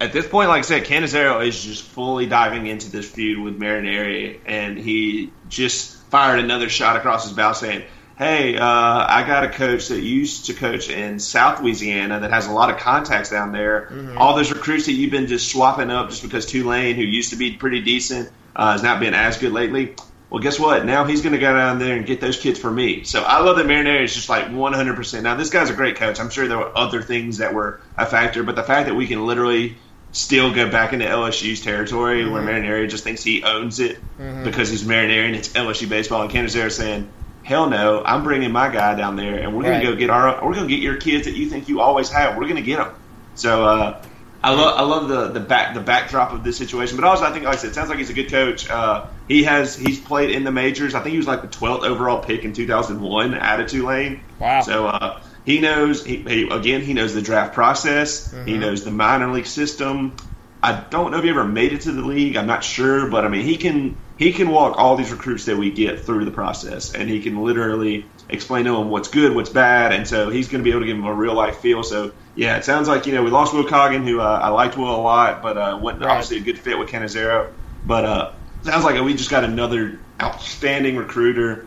[0.00, 3.58] at this point, like I said, Cannizaro is just fully diving into this feud with
[3.58, 7.84] Mainieri, and he just fired another shot across his bow saying,
[8.18, 12.46] "Hey, uh, I got a coach that used to coach in South Louisiana that has
[12.46, 13.88] a lot of contacts down there.
[13.90, 14.18] Mm-hmm.
[14.18, 17.36] All those recruits that you've been just swapping up just because Tulane, who used to
[17.36, 19.94] be pretty decent, uh, has not been as good lately.
[20.30, 20.84] Well, guess what?
[20.84, 23.04] Now he's going to go down there and get those kids for me.
[23.04, 25.22] So I love that Mainieri is just like 100%.
[25.22, 26.20] Now, this guy's a great coach.
[26.20, 29.06] I'm sure there were other things that were a factor, but the fact that we
[29.06, 29.76] can literally
[30.12, 32.32] still go back into LSU's territory mm-hmm.
[32.32, 34.44] where Mainieri just thinks he owns it mm-hmm.
[34.44, 37.08] because he's Mainieri and it's LSU baseball, and Cannizaro saying,
[37.48, 39.80] hell no, I'm bringing my guy down there, and we're right.
[39.80, 42.10] to go get our, we're going to get your kids that you think you always
[42.10, 42.36] have.
[42.36, 42.94] We're going to get them.
[43.36, 44.04] So, uh,
[44.40, 47.32] I love I love the the back the backdrop of this situation, but also I
[47.32, 48.70] think like I said, it sounds like he's a good coach.
[48.70, 50.94] Uh, he has he's played in the majors.
[50.94, 54.20] I think he was like the 12th overall pick in 2001 out of Tulane.
[54.38, 54.60] Wow.
[54.60, 58.32] So uh, he knows he, he, again he knows the draft process.
[58.32, 58.46] Mm-hmm.
[58.46, 60.14] He knows the minor league system.
[60.62, 62.36] I don't know if he ever made it to the league.
[62.36, 65.56] I'm not sure, but I mean he can he can walk all these recruits that
[65.56, 69.50] we get through the process, and he can literally explain to them what's good, what's
[69.50, 71.82] bad, and so he's going to be able to give them a real life feel.
[71.84, 74.76] So yeah, it sounds like you know we lost Will Coggin, who uh, I liked
[74.76, 76.10] Will a lot, but uh, wasn't right.
[76.10, 77.52] obviously a good fit with Cannizaro.
[77.86, 81.66] But uh, sounds like we just got another outstanding recruiter.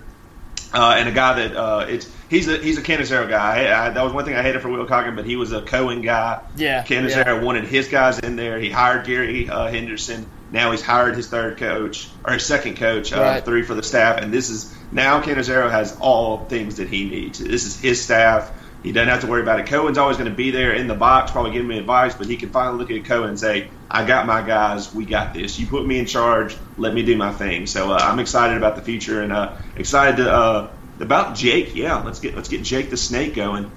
[0.74, 3.66] uh, and a guy that uh, it's he's a he's a Cannizaro guy.
[3.66, 5.62] I, I, that was one thing I hated for Will Coggin, but he was a
[5.62, 6.42] Cohen guy.
[6.56, 7.42] Yeah, Cannizaro yeah.
[7.44, 8.58] wanted his guys in there.
[8.58, 10.26] He hired Gary uh, Henderson.
[10.52, 13.46] Now he's hired his third coach or his second coach, uh, Right.
[13.46, 17.38] three for the staff, and this is now Cannizaro has all things that he needs.
[17.40, 18.52] This is his staff.
[18.84, 19.68] He doesn't have to worry about it.
[19.68, 22.36] Cohen's always going to be there in the box, probably giving me advice, but he
[22.36, 24.92] can finally look at Cohen and say, "I got my guys.
[24.92, 25.60] We got this.
[25.60, 26.58] You put me in charge.
[26.78, 30.18] Let me do my thing." So uh, I'm excited about the future and uh, excited
[30.18, 30.70] to, uh,
[31.02, 31.76] about Jake.
[31.76, 33.72] Yeah, let's get let's get Jake the Snake going.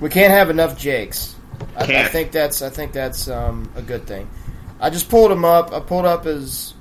[0.00, 1.36] We can't have enough Jakes.
[1.76, 4.28] I, I think that's I think that's um, a good thing.
[4.80, 5.72] I just pulled him up.
[5.72, 6.74] I pulled up his.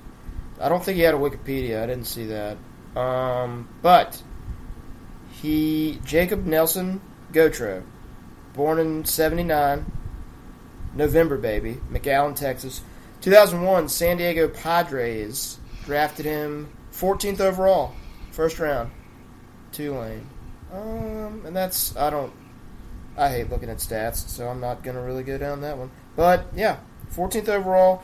[0.60, 1.84] I don't think he had a Wikipedia.
[1.84, 2.58] I didn't see that.
[2.96, 4.22] Um, but
[5.42, 7.84] he Jacob Nelson Gautreau,
[8.54, 9.86] born in '79,
[10.96, 12.82] November baby, McAllen, Texas.
[13.22, 17.94] 2001, San Diego Padres drafted him 14th overall,
[18.32, 18.90] first round.
[19.72, 20.28] Tulane.
[20.74, 22.34] Um, and that's I don't
[23.18, 25.92] I hate looking at stats, so I'm not gonna really go down that one.
[26.16, 26.78] But yeah,
[27.14, 28.04] 14th overall.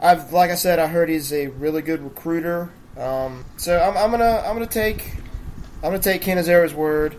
[0.00, 2.70] I've like I said, I heard he's a really good recruiter.
[2.96, 5.12] Um, so I'm, I'm gonna I'm gonna take
[5.82, 7.16] I'm gonna take Cannizaro's word.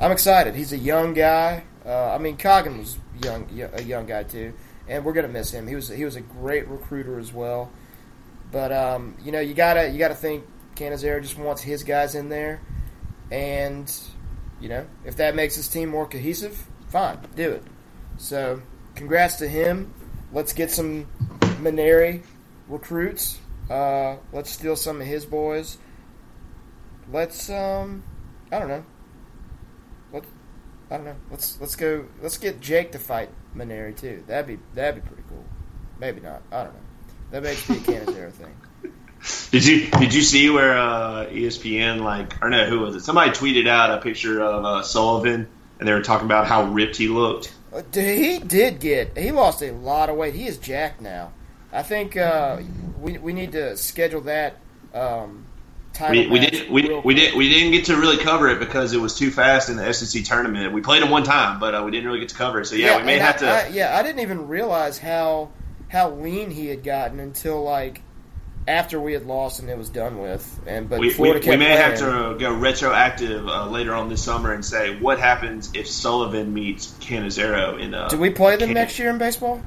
[0.00, 0.54] I'm excited.
[0.54, 1.64] He's a young guy.
[1.84, 4.52] Uh, I mean, Coggin was young, a young guy too,
[4.88, 5.66] and we're gonna miss him.
[5.66, 7.70] He was he was a great recruiter as well.
[8.50, 12.28] But um, you know, you gotta you gotta think Cannizaro just wants his guys in
[12.28, 12.60] there,
[13.32, 13.92] and
[14.60, 17.64] you know, if that makes his team more cohesive, fine, do it.
[18.18, 18.62] So,
[18.94, 19.92] congrats to him.
[20.32, 21.06] Let's get some
[21.60, 22.22] Mainieri
[22.68, 23.40] recruits.
[23.68, 25.78] Uh, let's steal some of his boys.
[27.10, 28.04] Let's um,
[28.52, 28.84] I don't know.
[30.10, 30.24] What
[30.90, 31.16] I don't know.
[31.30, 32.06] Let's let's go.
[32.20, 34.22] Let's get Jake to fight Mainieri too.
[34.26, 35.44] That'd be that'd be pretty cool.
[35.98, 36.42] Maybe not.
[36.52, 36.80] I don't know.
[37.30, 38.54] That makes be a Cannizaro thing.
[39.50, 43.00] Did you did you see where uh, ESPN like or no who was it?
[43.00, 46.96] Somebody tweeted out a picture of uh, Sullivan and they were talking about how ripped
[46.96, 47.52] he looked.
[47.72, 49.16] Uh, He did get.
[49.16, 50.34] He lost a lot of weight.
[50.34, 51.32] He is jacked now.
[51.72, 52.60] I think uh,
[53.00, 54.56] we we need to schedule that
[54.94, 55.46] um,
[56.10, 59.00] We, we did we, we did we didn't get to really cover it because it
[59.00, 60.72] was too fast in the SEC tournament.
[60.72, 62.66] We played him one time, but uh, we didn't really get to cover it.
[62.66, 63.46] So yeah, we may have I, to.
[63.46, 65.50] I, yeah, I didn't even realize how
[65.88, 68.02] how lean he had gotten until like
[68.68, 70.60] after we had lost and it was done with.
[70.66, 74.52] And but we, we, we may have to go retroactive uh, later on this summer
[74.52, 77.92] and say what happens if Sullivan meets Cannizaro in.
[77.94, 79.60] Uh, Do we play them Can- next year in baseball?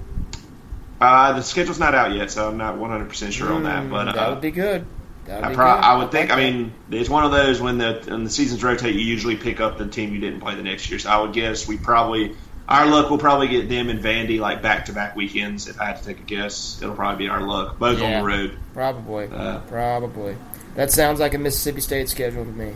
[1.01, 3.89] Uh, the schedule's not out yet, so I'm not 100 percent sure on that.
[3.89, 4.86] But Mm, uh, that would be good.
[5.27, 5.60] I, pro- good.
[5.60, 6.29] I would think.
[6.29, 9.36] like I mean, it's one of those when the when the seasons rotate, you usually
[9.36, 10.99] pick up the team you didn't play the next year.
[10.99, 12.36] So I would guess we probably
[12.67, 15.67] our luck will probably get them and Vandy like back to back weekends.
[15.67, 18.06] If I had to take a guess, it'll probably be our luck, both Yeah.
[18.19, 18.58] on the road.
[18.73, 20.36] probably, uh, probably.
[20.75, 22.73] That sounds like a Mississippi State schedule to me.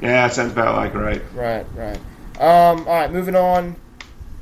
[0.00, 1.22] Yeah, that sounds about like right.
[1.34, 1.98] Right, right.
[2.40, 3.76] Um, all right, moving on.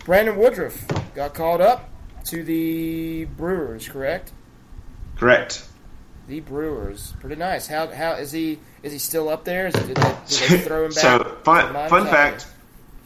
[0.04, 1.88] Brandon Woodruff got called up
[2.26, 4.32] to the Brewers, correct?
[5.16, 5.66] Correct.
[6.28, 7.66] The Brewers, pretty nice.
[7.66, 8.58] How how is he?
[8.82, 9.66] Is he still up there?
[9.66, 10.98] Is, did, they, did they throw him back?
[11.02, 12.46] so fun fun fact.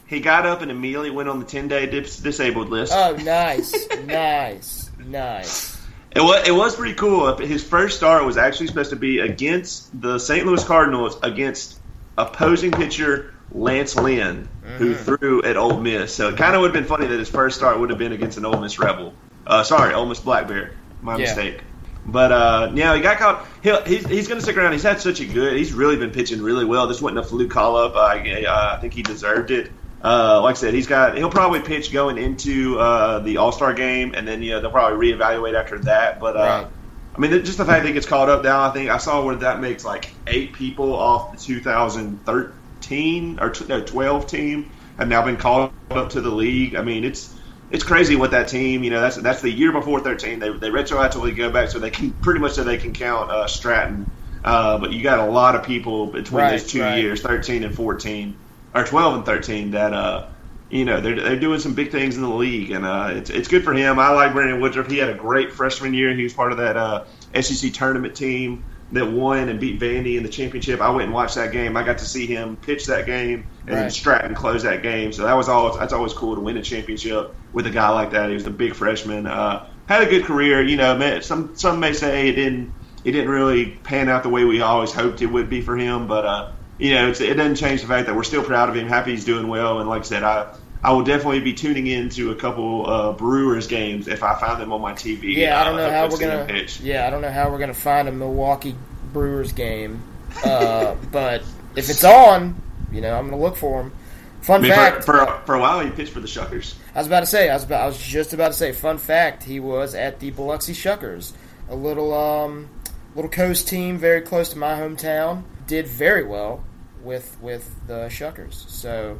[0.07, 2.93] He got up and immediately went on the 10 day dis- disabled list.
[2.95, 3.73] Oh, nice,
[4.05, 5.81] nice, nice.
[6.15, 7.35] It was, it was pretty cool.
[7.37, 10.45] His first start was actually supposed to be against the St.
[10.45, 11.79] Louis Cardinals against
[12.17, 15.03] opposing pitcher Lance Lynn, who Mm-hmm.
[15.03, 16.13] threw at Ole Miss.
[16.15, 18.11] So it kind of would have been funny that his first start would have been
[18.13, 19.13] against an Ole Miss Rebel.
[19.45, 20.71] Uh, sorry, Ole Miss Black Bear.
[21.01, 21.23] My Yeah.
[21.25, 21.61] mistake.
[22.07, 23.45] But uh, yeah, he got caught.
[23.63, 24.73] He'll, he's he's going to stick around.
[24.73, 25.57] He's had such a good.
[25.57, 26.85] He's really been pitching really well.
[26.87, 27.95] This wasn't a fluke call up.
[27.95, 29.71] I, I think he deserved it.
[30.03, 31.17] Uh, like I said, he's got.
[31.17, 34.71] He'll probably pitch going into uh, the All Star game, and then you know they'll
[34.71, 36.19] probably reevaluate after that.
[36.19, 36.67] But uh, Right.
[37.15, 39.23] I mean, just the fact that he gets called up now, I think I saw
[39.25, 45.07] where that makes like eight people off the 2013 or t- no, 12 team have
[45.07, 46.75] now been called up to the league.
[46.75, 47.33] I mean, it's
[47.69, 48.83] it's crazy what that team.
[48.83, 50.39] You know, that's that's the year before 13.
[50.39, 53.47] They they retroactively go back so they can pretty much so they can count uh,
[53.47, 54.11] Stratton.
[54.43, 56.85] Uh, but you got a lot of people between Right, those two right.
[56.85, 58.44] years, 13 and 14,
[58.75, 60.27] or 12 and 13, that uh,
[60.69, 63.47] you know they're they're doing some big things in the league, and uh, it's it's
[63.47, 63.97] good for him.
[63.99, 64.87] I like Brandon Woodruff.
[64.87, 66.13] He had a great freshman year.
[66.13, 67.05] He was part of that uh,
[67.39, 70.79] SEC tournament team that won and beat Vandy in the championship.
[70.79, 71.75] I went and watched that game.
[71.75, 73.91] I got to see him pitch that game and then Right.
[73.91, 75.11] Stratton close that game.
[75.11, 78.11] So that was always that's always cool to win a championship with a guy like
[78.11, 78.29] that.
[78.29, 79.25] He was a big freshman.
[79.25, 80.61] Uh, had a good career.
[80.61, 84.45] You know, some some may say it didn't it didn't really pan out the way
[84.45, 86.07] we always hoped it would be for him.
[86.07, 88.75] But uh, you know, it's, it doesn't change the fact that we're still proud of
[88.75, 88.87] him.
[88.87, 89.79] Happy he's doing well.
[89.79, 90.53] And like I said, I.
[90.83, 94.61] I will definitely be tuning in to a couple uh, Brewers games if I find
[94.61, 95.35] them on my TV.
[95.35, 96.45] Yeah, I don't know how we're gonna.
[96.45, 96.79] pitch.
[96.79, 98.75] Yeah, I don't know how we're gonna find a Milwaukee
[99.11, 100.03] Brewers game,
[100.43, 101.41] uh, but
[101.75, 102.61] if it's on,
[102.91, 103.93] you know, I'm going to look for him.
[104.41, 105.03] Fun I mean, fact.
[105.03, 106.75] for, for for a while he pitched for the Shuckers.
[106.93, 107.49] I was about to say.
[107.49, 108.71] I was about, I was just about to say.
[108.73, 111.33] Fun fact: He was at the Biloxi Shuckers,
[111.67, 112.69] a little um,
[113.15, 115.43] little coast team very close to my hometown.
[115.67, 116.63] Did very well
[117.01, 118.69] with with the Shuckers.
[118.69, 119.19] So,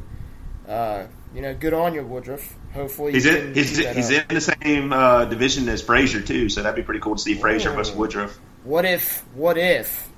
[0.68, 2.54] uh, you know, good on you, Woodruff.
[2.72, 6.76] Hopefully, He's in he's, he's in the same uh, division as Frazier too, so that'd
[6.76, 8.38] be pretty cool to see Frazier versus Woodruff.
[8.64, 9.24] What if?
[9.34, 10.08] What if?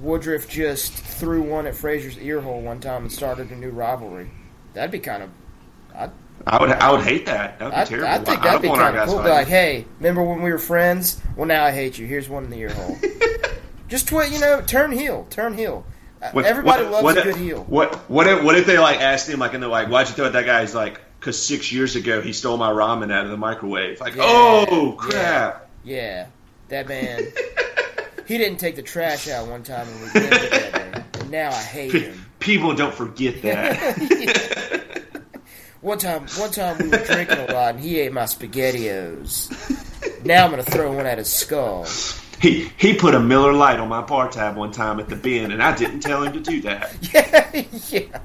[0.00, 4.30] Woodruff just threw one at Frazier's ear hole one time and started a new rivalry.
[4.74, 5.30] That'd be kind of.
[5.94, 6.12] I'd,
[6.46, 7.58] I would I would hate that.
[7.58, 8.08] That would be I, terrible.
[8.08, 9.22] I think that'd don't be kind of cool.
[9.22, 11.20] Be like, hey, remember when we were friends?
[11.36, 12.06] Well, now I hate you.
[12.06, 12.96] Here's one in the ear hole.
[13.88, 15.84] Just twi- you know, turn heel, turn heel.
[16.22, 17.64] Uh, What- Everybody what- loves what a good heel.
[17.68, 20.14] What what if, what if they like asked him like and they're like, why'd you
[20.14, 20.60] throw at that guy?
[20.62, 24.00] He's like, because six years ago he stole my ramen out of the microwave.
[24.00, 25.68] Like, Yeah, oh crap.
[25.84, 26.26] Yeah,
[26.68, 27.22] that man.
[28.26, 31.92] he didn't take the trash out one time when we together, and now I hate
[31.92, 32.24] him.
[32.40, 35.02] People don't forget that.
[35.80, 39.46] One time, one time we were drinking a lot, and he ate my spaghettios.
[40.24, 41.86] Now I'm gonna throw one at his skull.
[42.40, 45.50] He he put a Miller Lite on my bar tab one time at the bin,
[45.52, 46.94] and I didn't tell him to do that.
[47.12, 48.18] Yeah, yeah.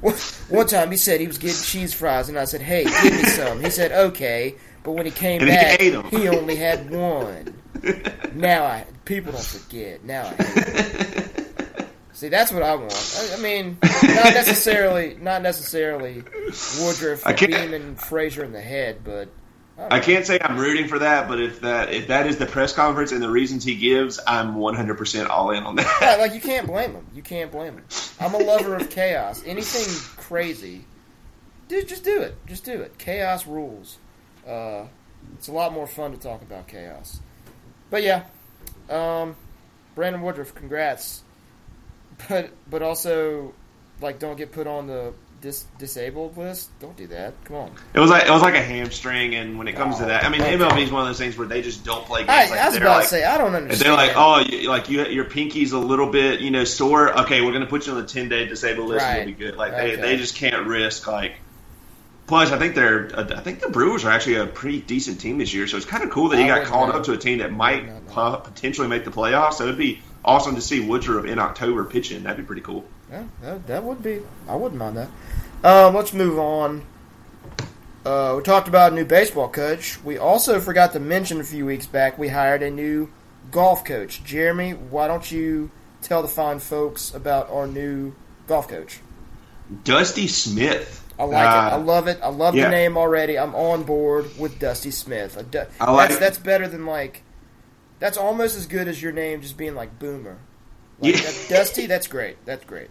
[0.00, 0.14] One-
[0.48, 3.22] One time he said he was getting cheese fries, and I said, "Hey, give me
[3.24, 6.04] some." He said, "Okay," but when he came And he back, 'em.
[6.20, 7.54] he only had one.
[8.34, 10.04] Now I people don't forget.
[10.04, 11.86] Now I hate.
[12.14, 12.92] See, that's what I want.
[13.18, 16.22] I, I mean, not necessarily, not necessarily
[16.80, 19.28] Woodruff beaming Frazier in the head, but
[19.78, 22.72] I can't say I'm rooting for that, but if that if that is the press
[22.72, 26.20] conference and the reasons he gives, I'm 100% all in on Yeah, that.
[26.20, 27.06] like you can't blame him.
[27.14, 27.84] You can't blame him.
[28.20, 29.42] I'm a lover of chaos.
[29.46, 29.84] Anything
[30.22, 30.84] crazy,
[31.68, 32.36] dude, just do it.
[32.46, 32.98] Just do it.
[32.98, 33.98] Chaos rules.
[34.46, 34.84] Uh,
[35.34, 37.20] it's a lot more fun to talk about chaos.
[37.90, 38.24] But yeah,
[38.90, 39.36] um,
[39.94, 41.22] Brandon Woodruff, congrats.
[42.28, 43.54] But but also,
[44.00, 46.70] like, don't get put on the dis- disabled list.
[46.80, 47.34] Don't do that.
[47.44, 47.72] Come on.
[47.92, 50.24] It was like it was like a hamstring, and when it comes to Oh, that,
[50.24, 50.40] I mean.
[50.40, 50.44] Oh.
[50.46, 52.30] MLB is one of those things where they just don't play games.
[52.30, 53.84] I, like I was about like, to say I don't understand.
[53.84, 57.20] they're like, oh, you, like you, your pinky's a little bit, you know, sore.
[57.22, 59.04] Okay, we're gonna put you on the 10 day disabled list.
[59.04, 59.28] and Right.
[59.28, 59.56] You'll be good.
[59.56, 60.00] Like they, Okay.
[60.00, 61.34] they just can't risk like.
[62.28, 63.10] Plus, I think they're.
[63.14, 65.84] Uh, I think the Brewers are actually a pretty decent team this year, so it's
[65.84, 66.94] kind of cool that he I got called know.
[66.94, 69.54] up to a team that might po- potentially make the playoffs.
[69.54, 72.22] So it'd be awesome to see Woodruff in October pitching.
[72.22, 72.84] That'd be pretty cool.
[73.10, 74.20] Yeah, that, that would be.
[74.48, 75.08] I wouldn't mind that.
[75.64, 76.84] Um, let's move on.
[78.04, 80.02] Uh, we talked about a new baseball coach.
[80.02, 83.10] We also forgot to mention a few weeks back we hired a new
[83.50, 84.24] golf coach.
[84.24, 85.70] Jeremy, why don't you
[86.00, 88.12] tell the fine folks about our new
[88.48, 88.98] golf coach?
[89.84, 90.98] Dusty Smith.
[91.18, 91.46] I like it.
[91.46, 92.18] I Uh, love it.
[92.22, 92.64] I love yeah.
[92.64, 93.38] the name already.
[93.38, 95.38] I'm on board with Dusty Smith.
[95.52, 97.22] Du- I like that's, that's better than like.
[98.00, 100.38] That's almost as good as your name just being like Boomer.
[100.98, 101.20] Like, Yeah.
[101.20, 102.44] that- Dusty, that's great.
[102.46, 102.88] That's great.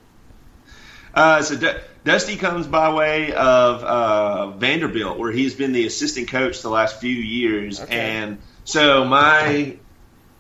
[1.14, 6.30] Uh, so Du- Dusty comes by way of uh, Vanderbilt, where he's been the assistant
[6.30, 7.96] coach the last few years, Okay.
[8.00, 9.76] and so my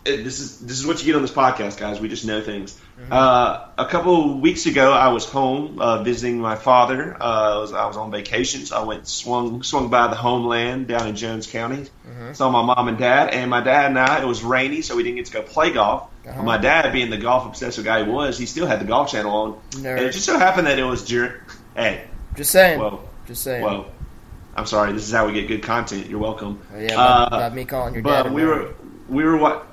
[0.03, 1.99] this is this is what you get on this podcast, guys.
[1.99, 2.79] We just know things.
[3.09, 7.15] Uh, a couple weeks ago, I was home uh, visiting my father.
[7.19, 10.87] Uh, I, was, I was on vacation, so I went swung swung by the homeland
[10.87, 11.87] down in Jones County.
[12.33, 14.21] Saw my mom and dad, and my dad and I.
[14.21, 16.09] It was rainy, so we didn't get to go play golf.
[16.27, 16.43] Uh-huh.
[16.43, 19.35] My dad, being the golf obsessive guy he was, he still had the golf channel
[19.35, 19.97] on, Nerd.
[19.97, 21.33] and it just so happened that it was during.
[21.75, 22.05] Hey,
[22.35, 22.79] Just saying.
[22.79, 23.63] whoa, Just saying.
[23.63, 23.87] whoa!
[24.55, 24.91] I'm sorry.
[24.93, 26.07] This is how we get good content.
[26.07, 26.61] You're welcome.
[26.73, 28.23] Oh, yeah, Uh, by, by me calling your dad.
[28.23, 28.73] but we were
[29.09, 29.65] we were what.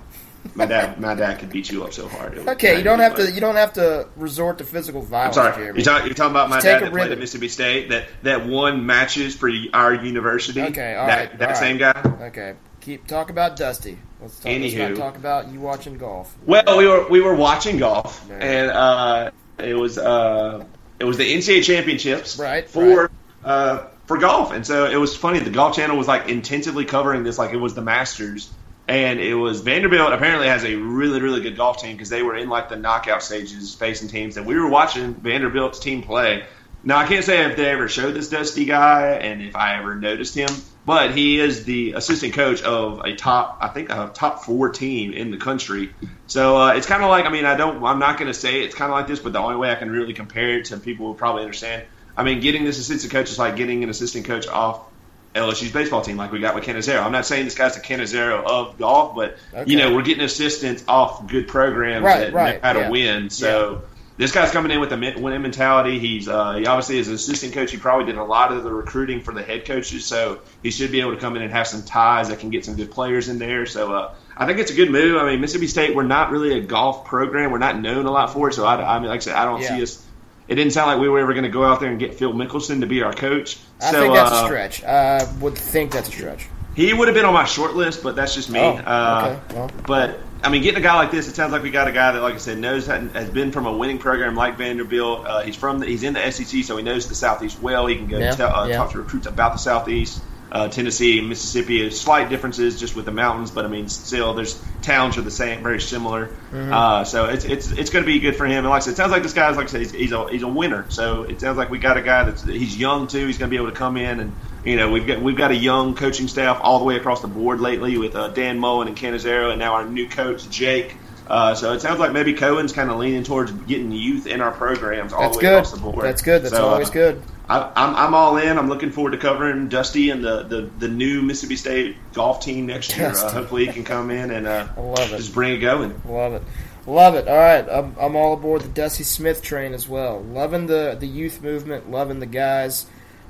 [0.55, 2.37] My dad, my dad could beat you up so hard.
[2.37, 3.31] Would Okay, you don't have to.
[3.31, 5.37] You don't have to resort to physical violence.
[5.37, 5.57] I'm sorry.
[5.65, 5.79] Jeremy.
[5.79, 8.47] You're, talk, you're talking about my Just dad that played at Mississippi State that that
[8.47, 10.63] won matches for our university.
[10.63, 12.17] Okay, all that, right, That all same guy.
[12.29, 13.99] Okay, keep talk about Dusty.
[14.21, 14.45] Let's talk.
[14.47, 14.89] Let's Anywho.
[14.91, 16.37] not talk about you watching golf.
[16.45, 18.35] Well, we were we were watching golf, Yeah.
[18.37, 20.65] and uh, it was uh,
[20.99, 23.11] it was the NCAA championships Right, for
[23.45, 25.39] Uh, for golf, and so it was funny.
[25.39, 28.51] The Golf Channel was like intensively covering this, like it was the Masters,
[28.89, 30.13] and it was Vanderbilt.
[30.13, 33.23] Apparently, has a really really good golf team because they were in like the knockout
[33.23, 36.45] stages facing teams, and we were watching Vanderbilt's team play.
[36.83, 39.97] Now I can't say if they ever showed this Dusty guy and if I ever
[39.97, 40.49] noticed him,
[40.85, 45.13] but he is the assistant coach of a top, I think a top four team
[45.13, 45.91] in the country.
[46.29, 48.63] So uh, it's kind of like, I mean, I don't, I'm not going to say
[48.63, 50.79] it's kind of like this, but the only way I can really compare it to
[50.79, 51.85] people will probably understand.
[52.17, 54.88] I mean, getting this assistant coach is like getting an assistant coach off
[55.35, 57.03] LSU's baseball team, like we got with Cannizaro.
[57.03, 59.71] I'm not saying this guy's the Cannizaro of golf, but Okay.
[59.71, 62.91] you know, we're getting assistants off good programs Right, that right, know how to yeah.
[62.91, 63.31] win.
[63.31, 63.83] So
[64.17, 65.99] this guy's coming in with a winning mentality.
[66.01, 68.73] He's uh, he obviously is an assistant coach, he probably did a lot of the
[68.73, 71.67] recruiting for the head coaches, so he should be able to come in and have
[71.69, 73.67] some ties that can get some good players in there.
[73.67, 75.17] So uh, I think it's a good move.
[75.21, 77.53] I mean, Mississippi State, we're not really a golf program.
[77.53, 78.55] We're not known a lot for it.
[78.55, 79.77] So I, I mean, like I said, I don't Yeah.
[79.77, 80.05] see us.
[80.49, 82.33] It didn't sound like we were ever going to go out there and get Phil
[82.33, 83.59] Mickelson to be our coach.
[83.81, 84.83] I so think that's uh, a stretch.
[84.83, 86.49] I would think that's a stretch.
[86.75, 88.61] he would have been on my short list, but that's just me.
[88.61, 89.55] Oh, uh, okay.
[89.55, 89.71] Well.
[89.87, 92.13] But I mean, getting a guy like this, it sounds like we got a guy
[92.13, 95.27] that, like I said, knows has been from a winning program like Vanderbilt.
[95.27, 97.87] Uh, he's from the, he's in the SEC, so he knows the Southeast well.
[97.87, 98.77] He can go Yeah, tell, uh, yeah.
[98.77, 100.23] talk to recruits about the Southeast.
[100.51, 105.19] Uh, Tennessee, Mississippi, slight differences just with the mountains, but I mean, still, there's towns
[105.19, 106.29] are the same, very similar.
[106.29, 106.73] Mm-hmm.
[106.73, 108.59] Uh, so it's it's it's going to be good for him.
[108.65, 110.29] And like I said, it sounds like this guy's like I said, he's, he's a
[110.31, 110.87] he's a winner.
[110.91, 113.27] So it sounds like we got a guy that's he's young too.
[113.27, 114.33] He's going to be able to come in and
[114.65, 117.29] you know we've got we've got a young coaching staff all the way across the
[117.29, 120.97] board lately with uh, Dan Mullen and Cannizaro, and now our new coach Jake.
[121.27, 124.51] Uh, so it sounds like maybe Cohen's kind of leaning towards getting youth in our
[124.51, 125.53] programs all That's the way good.
[125.59, 126.05] across the board.
[126.07, 126.43] That's good.
[126.43, 127.23] That's So, uh, always good.
[127.49, 128.59] I, I'm, I'm all in.
[128.59, 132.67] I'm looking forward to covering Dusty and the, the, the new Mississippi State golf team
[132.67, 133.09] next year.
[133.09, 135.17] Uh, hopefully, he can come in and uh, love it.
[135.17, 136.01] just bring it going.
[136.07, 136.43] Love it.
[136.87, 137.27] Love it.
[137.27, 137.67] All right.
[137.69, 140.21] I'm, I'm all aboard the Dusty Smith train as well.
[140.21, 142.87] Loving the, the youth movement, loving the guys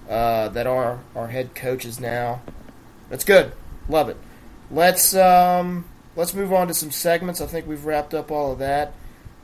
[0.08, 2.42] uh, that are our head coaches now.
[3.10, 3.52] That's good.
[3.88, 4.16] Love it.
[4.70, 7.40] Let's um, let's move on to some segments.
[7.40, 8.92] I think we've wrapped up all of that.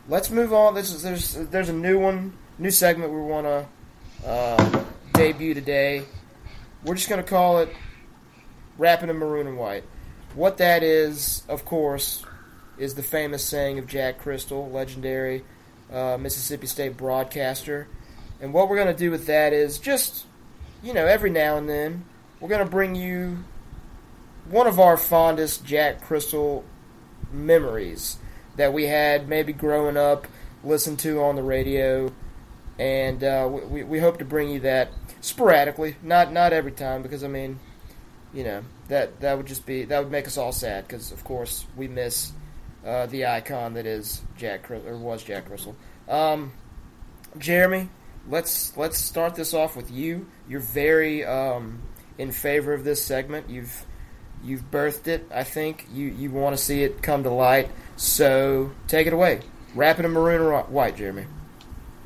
[0.09, 0.75] Let's move on.
[0.75, 3.67] This is there's there's a new one, new segment we want to
[4.25, 6.05] uh, debut today.
[6.85, 7.69] We're just going to call it
[8.79, 9.85] "Rapping in Maroon and White."
[10.35, 12.25] What that is, of course,
[12.79, 15.45] is the famous saying of Jack Cristil, legendary
[15.93, 17.87] uh, Mississippi State broadcaster.
[18.41, 20.27] And what we're going to do with that is just,
[20.83, 22.05] you know, every now and then,
[22.41, 23.45] we're going to bring you
[24.51, 26.65] one of our fondest Jack Cristil
[27.33, 28.19] memories
[28.57, 30.27] that we had maybe growing up,
[30.63, 32.13] listened to on the radio.
[32.79, 37.23] And uh, we, we hope to bring you that sporadically, not not every time, because
[37.23, 37.61] I mean,
[38.33, 41.23] you know that that would just be that would make us all sad because of
[41.25, 42.33] course we miss
[42.85, 45.75] uh, the icon that is Jack or was Jack Cristil.
[46.09, 46.53] Um,
[47.39, 47.89] Jeremy,
[48.29, 50.27] let's let's start this off with you.
[50.49, 51.81] You're very um,
[52.19, 53.49] in favor of this segment.
[53.49, 53.87] You've
[54.43, 55.27] you've birthed it.
[55.33, 57.71] I think you you want to see it come to light.
[57.97, 59.41] So take it away.
[59.75, 61.27] Wrap it in maroon or white, Jeremy.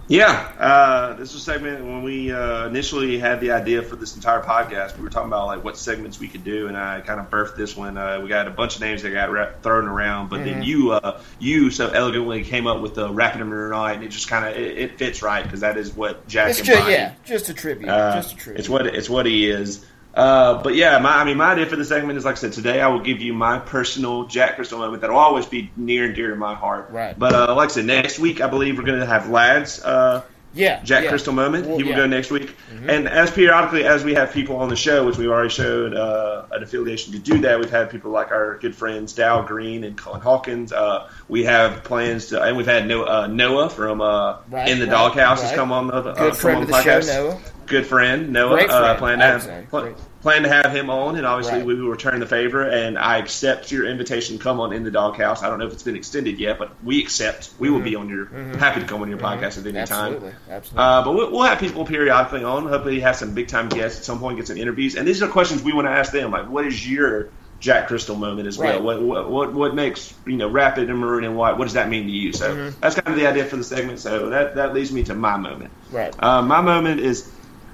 [0.09, 4.17] Yeah, uh, this was a segment when we uh, initially had the idea for this
[4.17, 4.97] entire podcast.
[4.97, 7.57] We were talking about like what segments we could do, and I kind of birthed
[7.57, 7.99] this one.
[7.99, 10.93] Uh, we got a bunch of names that got ra- thrown around, but then you,
[10.93, 14.47] uh, you so elegantly came up with the rapid and night, and it just kind
[14.47, 16.93] of it, it fits right because that is what Jack It's just embodied.
[16.95, 17.91] yeah, just a tribute.
[17.91, 18.61] Uh, just a tribute.
[18.61, 19.85] It's what it's what he is.
[20.19, 22.53] Uh, but yeah, my, I mean, my idea for the segment is like I said
[22.53, 22.81] today.
[22.81, 26.31] I will give you my personal Jack Cristil moment that'll always be near and dear
[26.31, 26.91] to my heart.
[26.91, 27.17] Right.
[27.17, 29.81] But uh, like I said, next week I believe we're going to have lads.
[29.83, 30.23] Uh,
[30.55, 31.13] yeah, Jack yeah.
[31.13, 31.67] Cristil moment.
[31.67, 31.97] Well, he will yeah.
[31.99, 32.57] go next week.
[32.87, 36.47] And as periodically as we have people on the show, which we've already showed uh,
[36.51, 39.97] an affiliation to do that, we've had people like our good friends Dow Green and
[39.97, 40.73] Colin Hawkins.
[40.73, 44.79] Uh, we have plans to, and we've had no, uh, Noah from uh, Right, In
[44.79, 47.29] the right, Doghouse has come on the uh, Good come on the the show.
[47.29, 47.41] Noah.
[47.67, 48.55] Good friend Noah.
[48.55, 49.97] Great Uh, friend, plan to I have would Great.
[50.23, 51.67] Plan to have him on, and obviously Right.
[51.67, 52.63] we will return the favor.
[52.63, 55.43] And I accept your invitation to come on In the Doghouse.
[55.45, 57.51] I don't know if it's been extended yet, but we accept.
[57.61, 60.15] We will be on your happy to come on your podcast at any time.
[60.15, 60.27] Mm-hmm.
[60.27, 60.79] Absolutely, absolutely.
[60.83, 62.67] Uh, but we'll, we'll have people periodically on.
[62.67, 64.97] Hopefully, have some big time guests at some point, get some interviews.
[64.97, 66.33] And these are questions we want to ask them.
[66.33, 67.29] Like, what is your
[67.61, 68.73] Jack Cristil moment as well?
[68.75, 68.83] Right.
[68.83, 71.59] What, what what what makes you know rapid and maroon and white?
[71.59, 72.33] What does that mean to you?
[72.33, 72.81] So Mm-hmm.
[72.81, 74.01] that's kind of the idea for the segment.
[74.01, 75.71] So that that leads me to my moment.
[75.93, 76.13] right.
[76.19, 77.31] Uh, my moment is,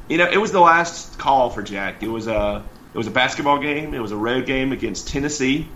[0.08, 2.02] you know, it was the last call for Jack.
[2.02, 3.94] It was a it was a basketball game.
[3.94, 5.68] It was a road game against Tennessee.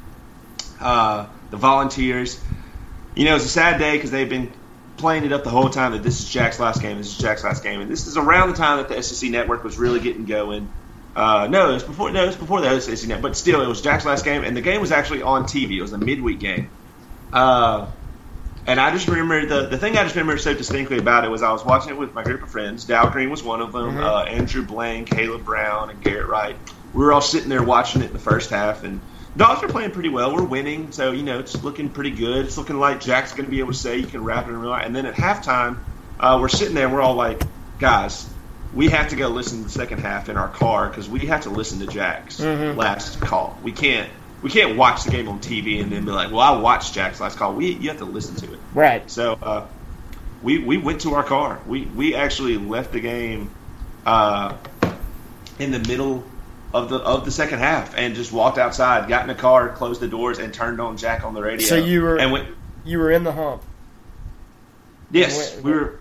[0.80, 2.40] Uh, the Volunteers.
[3.14, 4.52] You know, it's a sad day because they've been
[4.96, 6.98] playing it up the whole time that this is Jack's last game.
[6.98, 9.64] This is Jack's last game, and this is around the time that the SEC network
[9.64, 10.70] was really getting going.
[11.16, 12.10] Uh, no, it was before.
[12.12, 14.56] No, it was before the SEC network, but still, it was Jack's last game, and
[14.56, 15.78] the game was actually on TV.
[15.78, 16.70] It was a midweek game.
[17.32, 17.86] Uh,
[18.68, 21.42] and I just remember the the thing I just remember so distinctly about it was
[21.42, 22.84] I was watching it with my group of friends.
[22.84, 23.96] Dow Green was one of them.
[24.04, 26.56] Uh, Andrew Blaine, Caleb Brown, and Garrett Wright.
[26.92, 29.00] We were all sitting there watching it in the first half, and
[29.36, 30.34] Dogs are playing pretty well.
[30.34, 32.46] We're winning, so you know it's looking pretty good.
[32.46, 34.60] It's looking like Jack's going to be able to say you can wrap it in
[34.60, 34.84] real life.
[34.84, 35.78] And then at halftime,
[36.18, 37.40] uh, we're sitting there and we're all like,
[37.78, 38.28] guys,
[38.74, 41.42] we have to go listen to the second half in our car because we have
[41.42, 43.56] to listen to Jack's last call.
[43.62, 44.10] We can't
[44.42, 47.20] we can't watch the game on TV and then be like, well, I watched Jack's
[47.20, 47.54] last call.
[47.54, 48.58] We you have to listen to it.
[48.74, 49.10] right.
[49.10, 49.66] So uh,
[50.42, 51.60] we we went to our car.
[51.66, 53.50] We we actually left the game
[54.06, 54.54] uh,
[55.58, 56.24] in the middle
[56.72, 60.00] of the of the second half and just walked outside, got in the car, closed
[60.00, 61.66] the doors, and turned on Jack on the radio.
[61.66, 62.48] So you were- and went.
[62.84, 63.62] You were in the hump.
[65.10, 65.98] Yes, And we were.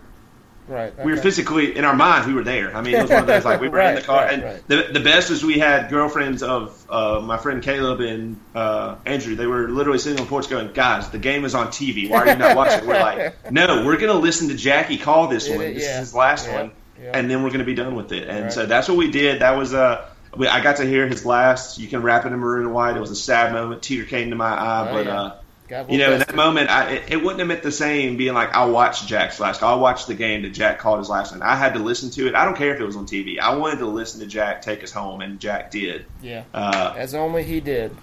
[0.68, 1.04] Right.
[1.04, 2.26] We were physically in our minds.
[2.26, 2.74] We were there.
[2.76, 4.42] I mean, it was one of those like we were in the car, right, and
[4.42, 4.68] right.
[4.68, 9.34] the the best was we had girlfriends of uh, my friend Caleb and uh, Andrew.
[9.34, 12.08] They were literally sitting on the porch going, "Guys, the game is on TV.
[12.10, 15.28] Why are you not watching?" We're like, "No, we're going to listen to Jackie call
[15.28, 15.74] this Yeah, one.
[15.74, 16.70] This yeah, is his last yeah, one,
[17.02, 17.10] yeah.
[17.14, 18.52] and then we're going to be done with it." And Right.
[18.52, 19.40] so that's what we did.
[19.40, 20.08] That was uh,
[20.38, 21.78] I got to hear his last.
[21.78, 22.96] You can wrap it in maroon and white.
[22.96, 23.82] It was a sad moment.
[23.82, 25.44] Tear came to my eye, Oh, but.
[25.68, 28.32] God you know, in that moment, I, it, it wouldn't have meant the same being
[28.32, 29.62] like, I watched Jack's last.
[29.62, 31.42] I watched the game that Jack called his last one.
[31.42, 32.34] I had to listen to it.
[32.34, 33.38] I don't care if it was on TV.
[33.38, 36.06] I wanted to listen to Jack take us home, and Jack did.
[36.22, 37.94] Yeah, Uh, as only he did.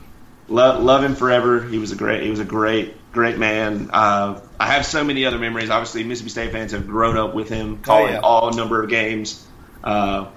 [0.47, 1.61] love, love him forever.
[1.63, 2.21] He was a great.
[2.23, 3.89] He was a great, great man.
[3.91, 5.71] Uh, I have so many other memories.
[5.71, 8.19] Obviously, Mississippi State fans have grown up with him, calling yeah.
[8.19, 9.45] all number of games.
[9.83, 10.27] Uh,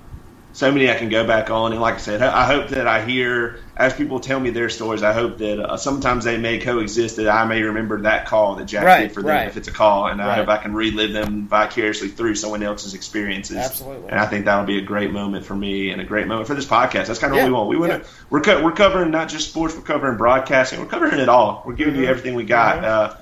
[0.52, 3.04] so many I can go back on, and like I said, I hope that I
[3.04, 5.04] hear as people tell me their stories.
[5.04, 7.16] I hope that uh, sometimes they may coexist.
[7.16, 9.46] That I may remember that call that Jack Right, did for them right.
[9.46, 10.38] if it's a call, and I Right.
[10.38, 13.56] hope I can relive them vicariously through someone else's experiences.
[13.56, 14.08] Absolutely.
[14.10, 16.54] and I think that'll be a great moment for me and a great moment for
[16.54, 17.06] this podcast.
[17.06, 17.68] That's kind of Yeah, what we want.
[17.68, 17.98] We want yeah.
[17.98, 21.62] to we're co- we're covering not just sports, we're covering broadcasting, we're covering it all.
[21.64, 22.08] We're giving you Mhm.
[22.08, 22.78] everything we got.
[22.78, 22.84] Mhm.
[22.84, 23.14] Uh,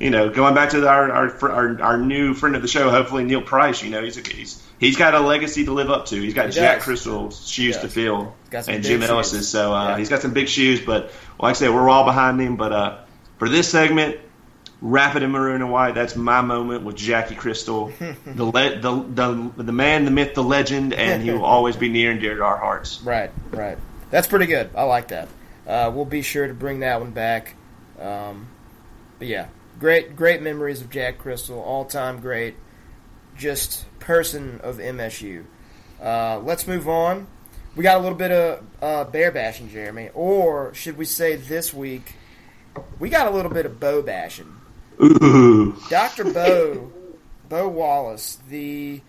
[0.00, 3.22] you know, going back to our, our our our new friend of the show, hopefully
[3.24, 3.82] Neil Price.
[3.82, 6.16] You know, he's a, he's he's got a legacy to live up to.
[6.20, 6.84] He's got He Jack does.
[6.84, 9.10] Cristil's shoes to fill, and Jim shoes.
[9.10, 9.48] Ellis's.
[9.48, 9.98] So uh, Yeah.
[9.98, 10.80] he's got some big shoes.
[10.80, 12.56] But like I said, we're all behind him.
[12.56, 12.98] But uh,
[13.38, 14.18] for this segment.
[14.82, 15.94] Rapid in maroon and white.
[15.94, 17.92] That's my moment with Jackie Cristil,
[18.24, 21.90] the, le- the the the man, the myth, the legend, and he will always be
[21.90, 23.02] near and dear to our hearts.
[23.02, 23.76] Right, right.
[24.10, 24.70] That's pretty good.
[24.74, 25.28] I like that.
[25.66, 27.56] Uh, we'll be sure to bring that one back.
[28.00, 28.48] Um,
[29.18, 29.48] but yeah,
[29.78, 32.54] great, great memories of Jack Cristil, all time great,
[33.36, 35.44] just person of MSU.
[36.02, 37.26] Uh, let's move on.
[37.76, 41.72] We got a little bit of uh, bear bashing, Jeremy, or should we say this
[41.72, 42.14] week?
[42.98, 44.56] We got a little bit of bow bashing.
[45.02, 46.24] Ooh, Dr.
[46.24, 46.92] Bo,
[47.48, 49.00] Bo Wallace, the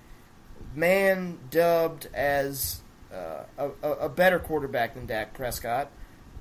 [0.76, 2.82] man dubbed as
[3.14, 5.89] uh, a, a a better quarterback than Dak Prescott.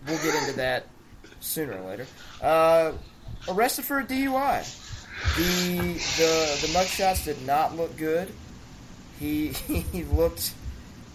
[0.06, 0.86] We'll get into that
[1.40, 2.06] sooner or later.
[2.40, 2.92] Uh,
[3.48, 4.76] arrested for a DUI.
[5.36, 8.32] The the the mugshots did not look good.
[9.18, 9.48] He
[9.92, 10.54] he looked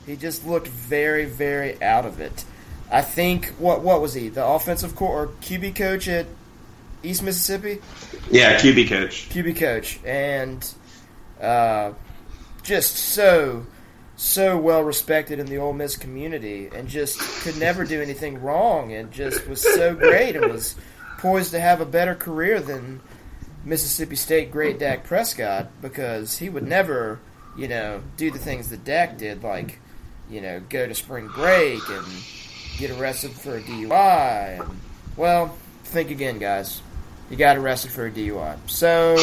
[0.06, 2.46] he just looked very very out of it.
[2.92, 6.28] I think what what was he the offensive co- or QB coach at
[7.04, 7.82] East Mississippi?
[8.32, 9.30] yeah, QB coach.
[9.30, 10.74] QB coach, and
[11.42, 11.94] uh,
[12.64, 13.66] just so
[14.18, 18.94] so well respected in the Ole Miss community, and just could never do anything wrong,
[18.94, 20.76] and just was so great, and was
[21.18, 23.02] poised to have a better career than
[23.66, 27.20] Mississippi State great Dak Prescott because he would never,
[27.58, 29.80] you know, do the things that Dak did, like
[30.30, 32.06] you know, go to spring break and
[32.78, 34.80] get arrested for a DUI, and
[35.18, 35.56] well,
[35.86, 36.82] think again, guys.
[37.30, 38.58] You got arrested for a DUI.
[38.68, 39.18] So,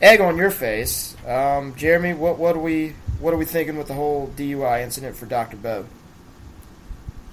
[0.00, 2.14] egg on your face, um, Jeremy.
[2.14, 5.56] What what are we what are we thinking with the whole DUI incident for Doctor
[5.56, 5.86] Bo?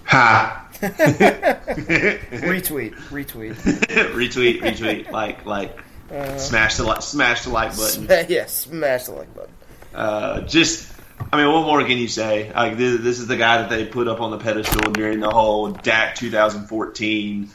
[0.06, 0.62] Ha.
[0.84, 3.56] Retweet, retweet.
[3.56, 5.78] retweet, retweet, like, like,
[6.12, 8.06] Uh, smash the like, smash the like button.
[8.08, 9.54] sma- yeah, smash the like button.
[9.96, 10.93] Uh, just,
[11.32, 12.52] I mean, what more can you say?
[12.54, 15.30] Like, this, this is the guy that they put up on the pedestal during the
[15.30, 17.50] whole Dak 2014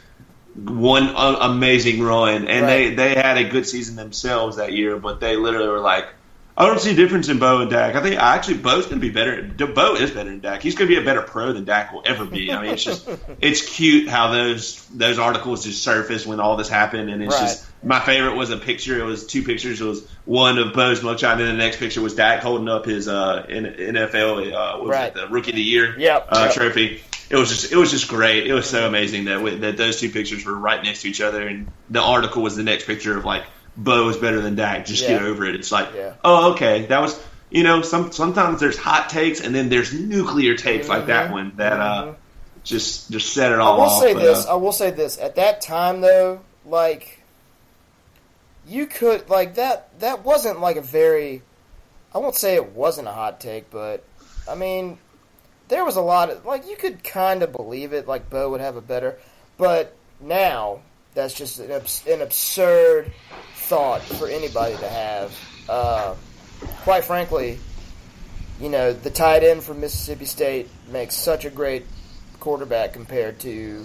[0.55, 2.97] one uh, amazing run, and Right.
[2.97, 6.07] they they had a good season themselves that year, but they literally were like.
[6.61, 7.95] I don't see a difference in Bo and Dak.
[7.95, 9.41] I think actually Bo's going to be better.
[9.43, 10.61] Bo is better than Dak.
[10.61, 12.51] He's going to be a better pro than Dak will ever be.
[12.51, 13.09] I mean, it's just
[13.41, 17.43] it's cute how those those articles just surface when all this happened, and it's Right.
[17.43, 18.99] just my favorite was a picture.
[18.99, 19.81] It was two pictures.
[19.81, 22.87] It was one of Bo's mugshot, and then the next picture was Dak holding up
[22.87, 25.07] his uh, NFL uh, was Right.
[25.09, 26.55] it, the Rookie of the Year Yep, uh, yep.
[26.55, 27.03] trophy.
[27.31, 28.47] It was just it was just great.
[28.49, 31.21] It was so amazing that we, that those two pictures were right next to each
[31.21, 33.45] other, and the article was the next picture of like
[33.79, 34.85] Bo is better than Dak.
[34.87, 35.55] Just get over it.
[35.55, 36.15] It's like Yeah.
[36.25, 37.19] oh okay, that was
[37.49, 41.33] you know some sometimes there's hot takes and then there's nuclear takes like that Mhm.
[41.33, 42.15] one that uh Mhm.
[42.65, 43.75] just just set it all.
[43.75, 44.03] I will off.
[44.03, 44.47] say but, this.
[44.47, 45.17] uh, I will say this.
[45.19, 47.23] At that time, though, like
[48.67, 49.89] you could like that.
[50.01, 51.43] That wasn't like a very.
[52.15, 54.03] I won't say it wasn't a hot take, but
[54.51, 54.99] I mean,
[55.69, 58.09] there was a lot of like you could kind of believe it.
[58.09, 59.19] Like Bo would have a better,
[59.57, 60.81] but now
[61.15, 63.13] that's just an, abs- an absurd
[63.69, 65.39] thought for anybody to have.
[65.69, 66.15] Uh,
[66.83, 67.59] quite frankly,
[68.61, 71.85] you know, the tight end from Mississippi State makes such a great
[72.41, 73.85] quarterback compared to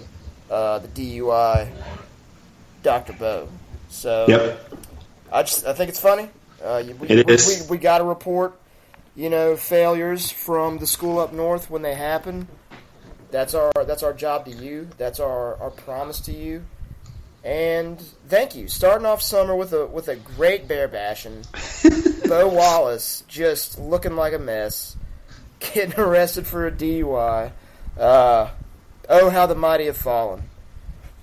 [0.50, 1.68] uh, the DUI
[2.82, 3.12] Dr.
[3.12, 3.48] Bo.
[3.90, 4.72] So Yep.
[5.30, 6.30] I just I think it's funny.
[6.62, 7.36] Uh, we, It we.
[7.36, 8.58] We, we got to report,
[9.14, 12.48] you know, failures from the school up north when they happen.
[13.30, 14.88] That's our that's our job to you.
[14.96, 16.64] That's our, our promise to you.
[17.44, 18.68] And thank you.
[18.68, 21.44] Starting off summer with a with a great bear bashing.
[22.26, 24.96] Bo Wallace just looking like a mess,
[25.60, 27.52] getting arrested for a DUI.
[27.98, 28.50] Uh,
[29.10, 30.44] oh, how the mighty have fallen.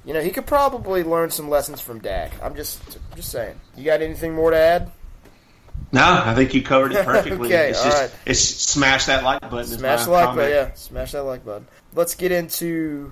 [0.06, 2.32] You know, he could probably learn some lessons from Dak.
[2.44, 2.80] I'm just
[3.16, 3.60] just saying.
[3.76, 4.92] You got anything more to add?
[5.92, 7.48] No, I think you covered it perfectly.
[7.48, 8.12] Okay, it's all just right.
[8.28, 9.66] it's smash that like button.
[9.66, 10.38] Smash the like comment.
[10.38, 10.74] button, yeah.
[10.76, 11.68] Smash that like button.
[11.96, 13.12] Let's get into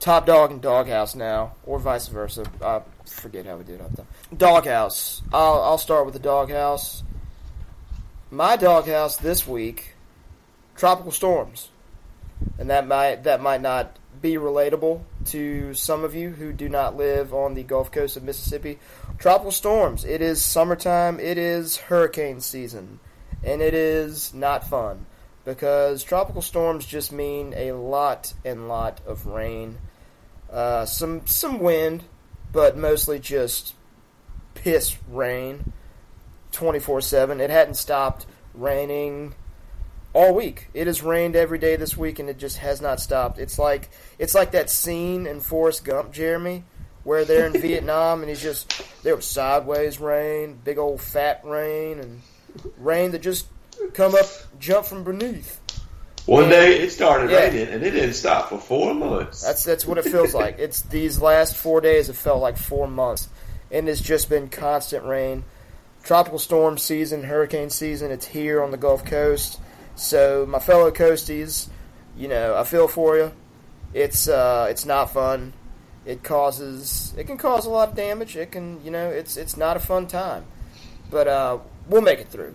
[0.00, 2.44] top dog and doghouse now, or vice versa.
[2.62, 4.36] I forget how we did it.
[4.36, 5.22] Doghouse.
[5.32, 7.02] I'll I'll start with the doghouse.
[8.30, 9.94] My doghouse this week,
[10.76, 11.68] tropical storms,
[12.58, 16.96] and that might that might not be relatable to some of you who do not
[16.96, 18.78] live on the Gulf Coast of Mississippi.
[19.18, 20.04] Tropical storms.
[20.04, 21.20] It is summertime.
[21.20, 23.00] It is hurricane season,
[23.44, 25.06] and it is not fun
[25.46, 29.78] because tropical storms just mean a lot and lot of rain,
[30.50, 32.04] uh, some some wind,
[32.52, 33.74] but mostly just
[34.54, 35.72] piss rain,
[36.52, 37.40] twenty four seven.
[37.40, 39.34] It hadn't stopped raining
[40.12, 40.68] all week.
[40.72, 43.38] It has rained every day this week, and it just has not stopped.
[43.38, 46.64] It's like it's like that scene in Forrest Gump, Jeremy,
[47.04, 52.00] where they're in Vietnam, and he's just there was sideways rain, big old fat rain,
[52.00, 52.22] and
[52.78, 53.46] rain that just
[53.92, 54.26] come up,
[54.58, 55.60] jump from beneath.
[56.26, 57.38] One day it started Yeah.
[57.38, 59.42] raining and it didn't stop for four months.
[59.42, 60.58] That's that's what it feels like.
[60.58, 63.28] It's these last four days have felt like four months,
[63.70, 65.44] and it's just been constant rain.
[66.02, 68.10] Tropical storm season, hurricane season.
[68.10, 69.60] It's here on the Gulf Coast.
[69.94, 71.68] So my fellow coasties,
[72.16, 73.32] you know, I feel for you.
[73.94, 75.52] It's uh, it's not fun.
[76.04, 78.36] It causes it can cause a lot of damage.
[78.36, 80.44] It can you know it's it's not a fun time,
[81.10, 81.58] but uh,
[81.88, 82.54] we'll make it through.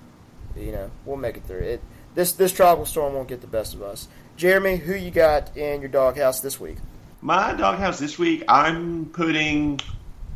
[0.57, 1.59] You know, we'll make it through.
[1.61, 1.81] It
[2.15, 4.07] this this tropical storm won't get the best of us.
[4.37, 6.77] Jeremy, who you got in your doghouse this week?
[7.21, 9.79] My doghouse this week, I'm putting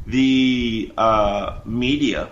[0.05, 2.30] the uh, media.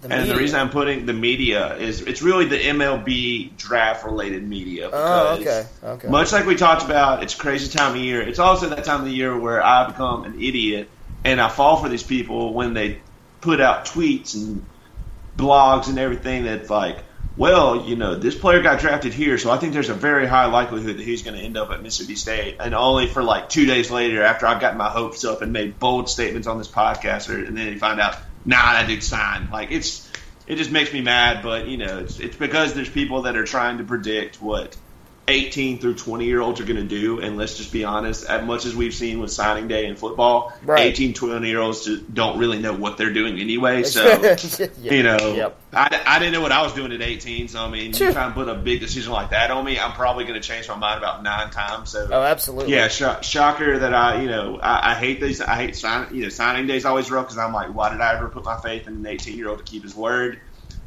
[0.00, 0.34] The and media.
[0.34, 4.88] the reason I'm putting the media is it's really the MLB draft related media.
[4.92, 6.08] Oh, okay, okay.
[6.08, 8.22] Much like we talked about, it's crazy time of year.
[8.22, 10.88] It's also that time of the year where I become an idiot
[11.24, 12.98] and I fall for these people when they
[13.40, 14.64] put out tweets and
[15.36, 16.98] blogs and everything that's like,
[17.36, 20.46] well, you know, this player got drafted here, so I think there's a very high
[20.46, 22.56] likelihood that he's going to end up at Mississippi State.
[22.60, 25.78] And only for like two days later, after I've gotten my hopes up and made
[25.78, 29.50] bold statements on this podcast, or, and then you find out, nah, that dude signed.
[29.50, 30.10] Like it's,
[30.46, 31.42] it just makes me mad.
[31.42, 34.76] But you know, it's it's because there's people that are trying to predict what
[35.32, 37.20] 18 through 20 year olds are going to do.
[37.20, 40.52] And let's just be honest, as much as we've seen with signing day in football,
[40.62, 40.86] Right.
[40.86, 43.82] 18, 20 year olds don't really know what they're doing anyway.
[43.82, 44.02] So
[44.80, 45.58] you know, Yep.
[45.74, 47.48] I, I didn't know what I was doing at 18.
[47.48, 49.92] So I mean, you try and put a big decision like that on me, I'm
[49.92, 51.90] probably going to change my mind about nine times.
[51.90, 52.72] So Oh, absolutely.
[52.72, 55.40] yeah, sh- shocker that I, you know, I, I hate these.
[55.40, 58.14] I hate sign, you know, signing days always rough because I'm like, why did I
[58.16, 60.40] ever put my faith in an 18 year old to keep his word?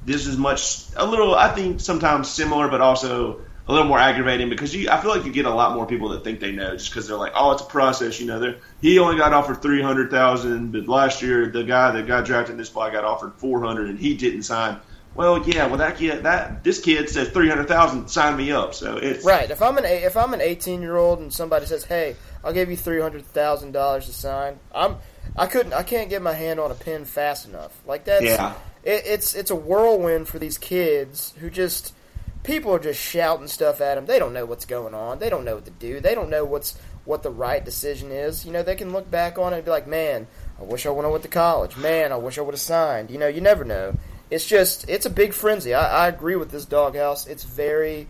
[0.06, 4.50] This is much a little, I think, sometimes similar, but also a little more aggravating
[4.50, 6.76] because you, I feel like you get a lot more people that think they know
[6.76, 8.20] just because they're like, oh, it's a process.
[8.20, 12.26] You know, they're, he only got offered 300,000, but last year the guy that got
[12.26, 14.80] drafted in this spot got offered 400 and he didn't sign.
[15.16, 18.74] Well, yeah, well that kid, that this kid says 300,000, sign me up.
[18.74, 19.50] So it's Right.
[19.50, 22.70] If I'm an if I'm an 18 year old and somebody says, "Hey, I'll give
[22.70, 24.98] you three hundred thousand dollars to sign," I'm
[25.38, 27.72] I couldn't I can't get my hand on a pen fast enough.
[27.88, 28.56] Like that's Yeah.
[28.84, 31.94] it, it's it's a whirlwind for these kids who just
[32.46, 34.06] people are just shouting stuff at them.
[34.06, 35.20] They don't know what's going on.
[35.20, 36.00] They don't know what to do.
[36.00, 38.46] They don't know what's what the right decision is.
[38.46, 40.28] You know, they can look back on it and be like, "Man,
[40.60, 41.78] I wish I would have went to college.
[41.78, 43.96] Man, I wish I would have signed." You know, you never know.
[44.32, 45.74] It's just it's a big frenzy.
[45.74, 47.28] I, I agree with this doghouse.
[47.28, 48.08] It's very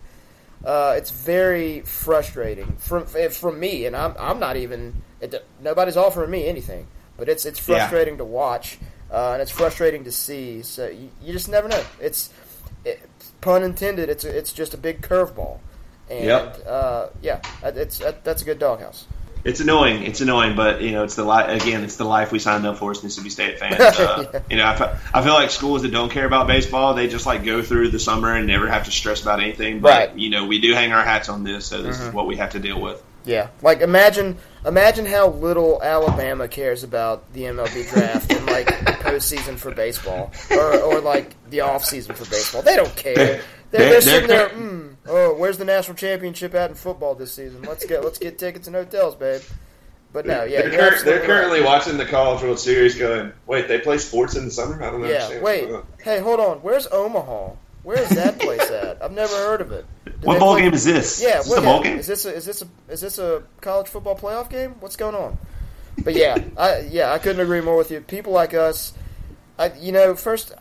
[0.64, 6.30] uh, it's very frustrating from from me, and I'm I'm not even it, nobody's offering
[6.30, 7.78] me anything, but it's it's Yeah.
[7.78, 8.78] frustrating to watch,
[9.12, 10.62] uh, and it's frustrating to see.
[10.62, 11.82] So you, you just never know.
[12.00, 12.32] It's it,
[13.46, 14.08] pun intended.
[14.10, 15.58] It's a, it's just a big curveball,
[16.10, 16.64] and Yep.
[16.66, 19.06] uh, yeah, it's that, that's a good doghouse.
[19.44, 20.02] It's annoying.
[20.02, 22.78] It's annoying, but you know, it's the li- again, it's the life we signed up
[22.78, 23.78] for as Mississippi State fans.
[23.80, 24.40] Uh, Yeah.
[24.50, 27.26] You know, I, fe- I feel like schools that don't care about baseball, they just
[27.26, 29.78] like go through the summer and never have to stress about anything.
[29.78, 30.18] But Right.
[30.18, 32.50] you know, we do hang our hats on this, so this is what we have
[32.50, 33.00] to deal with.
[33.26, 38.92] Yeah, like imagine imagine how little Alabama cares about the MLB draft and like the
[39.02, 42.62] postseason for baseball, or, or like the off season for baseball.
[42.62, 43.14] They don't care.
[43.14, 44.48] They're, they're, they're- sitting there.
[44.50, 47.62] Mm, oh, where's the national championship at in football this season?
[47.62, 49.42] Let's get let's get tickets and hotels, babe.
[50.12, 51.66] But no, yeah, they're, cur- they're currently right.
[51.66, 54.82] watching the College World Series going, wait, they play sports in the summer?
[54.82, 56.58] I don't know." Yeah, wait, what's going on." hey, hold on.
[56.58, 57.50] Where's Omaha?
[57.86, 59.00] Where's that place at?
[59.00, 59.86] I've never heard of it.
[60.04, 61.22] Do What bowl play- game is this?
[61.22, 61.98] Yeah, is this a bowl game?
[62.00, 64.74] Is this a, is this a is this a college football playoff game?
[64.80, 65.38] What's going on?
[66.02, 68.00] but yeah, I yeah I couldn't agree more with you.
[68.00, 68.92] People like us,
[69.56, 70.52] I you know first,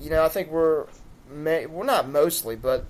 [0.00, 0.86] you know I think we're
[1.28, 2.84] we're not mostly, but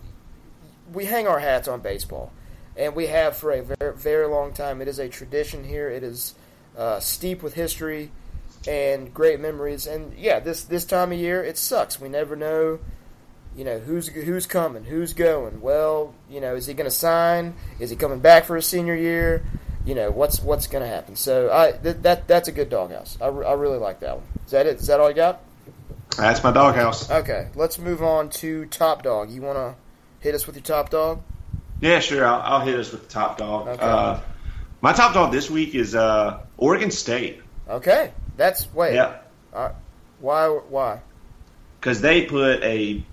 [0.92, 2.32] we hang our hats on baseball,
[2.76, 4.82] and we have for a very very long time.
[4.82, 5.88] It is a tradition here.
[5.88, 6.34] It is
[6.76, 8.10] uh, steep with history
[8.68, 9.86] and great memories.
[9.86, 11.98] And yeah, this this time of year it sucks.
[11.98, 12.78] We never know.
[13.56, 15.60] You know who's who's coming, who's going.
[15.60, 17.54] Well, you know, is he going to sign?
[17.78, 19.44] Is he coming back for his senior year?
[19.84, 21.14] You know what's what's going to happen.
[21.14, 23.16] So I th- that that's a good doghouse.
[23.20, 24.26] I, re- I really like that one.
[24.44, 24.80] Is that it?
[24.80, 25.40] Is that all you got?
[26.16, 27.10] That's my doghouse.
[27.10, 29.30] Okay, let's move on to top dog.
[29.30, 29.74] You want to
[30.20, 31.22] hit us with your top dog?
[31.80, 32.24] Yeah, sure.
[32.26, 33.68] I'll, I'll hit us with the top dog.
[33.68, 33.82] Okay.
[33.84, 34.20] Uh,
[34.80, 37.40] my top dog this week is uh, Oregon State.
[37.68, 38.94] Okay, that's wait.
[38.94, 39.18] Yeah,
[40.20, 40.48] Why?
[40.48, 41.00] Why?
[41.84, 43.04] because they put a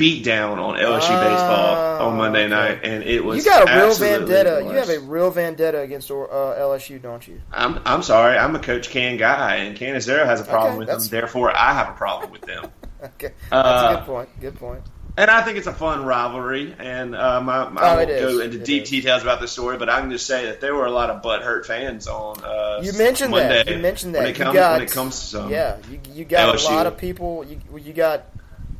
[0.00, 2.48] beat down on LSU Ah, baseball on Monday okay.
[2.54, 4.62] night, and it was You got a real vendetta.
[4.64, 7.40] You have a real vendetta against uh, LSU, don't you?
[7.52, 8.36] I'm I'm sorry.
[8.38, 11.00] I'm a Coach Can guy, and Cannizaro has a problem Okay, with them.
[11.20, 12.64] Therefore, I have a problem with them.
[13.02, 14.28] Okay, that's Uh, a good point.
[14.42, 14.82] Good point.
[15.16, 18.58] And I think it's a fun rivalry, and um, I, I Oh, won't go into
[18.60, 18.90] It deep is.
[18.90, 21.22] details about the story, but I can just say that there were a lot of
[21.22, 22.44] butthurt fans on.
[22.44, 23.68] Uh, You mentioned Monday that.
[23.68, 24.18] You mentioned that.
[24.20, 25.50] when it You comes got- when it comes to some.
[25.50, 26.70] yeah, you, you got LSU.
[26.70, 27.44] a lot of people.
[27.48, 28.24] You you got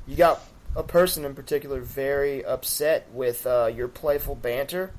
[0.07, 0.41] you got
[0.77, 4.93] a person in particular very upset with uh, your playful banter.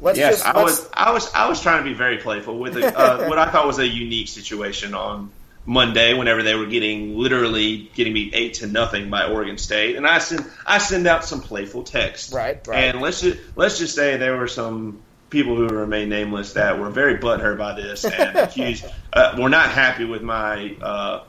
[0.00, 2.76] Let's yes, just I was I was I was trying to be very playful with
[2.76, 5.30] a, uh, what I thought was a unique situation on
[5.64, 10.06] Monday whenever they were getting literally getting beat eight to nothing by Oregon State, and
[10.06, 12.32] I send I send out some playful text.
[12.32, 12.84] Right, right.
[12.84, 16.90] And let's just let's just say there were some people who remain nameless that were
[16.90, 21.24] very butthurt by this and accused uh, were not happy with my uh,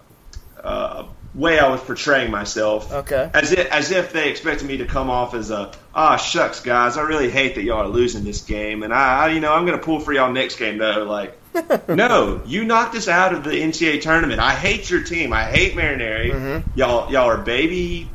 [0.63, 1.05] uh,
[1.35, 2.91] way I was portraying myself.
[2.91, 3.29] Okay.
[3.33, 6.97] As if, as if they expected me to come off as a ah shucks guys
[6.97, 9.65] I really hate that y'all are losing this game and I, I you know I'm
[9.65, 11.37] gonna pull for y'all next game though like
[11.87, 15.73] no you knocked us out of the NCAA tournament I hate your team I hate
[15.75, 16.69] Mainieri Mm-hmm.
[16.79, 18.09] y'all y'all are baby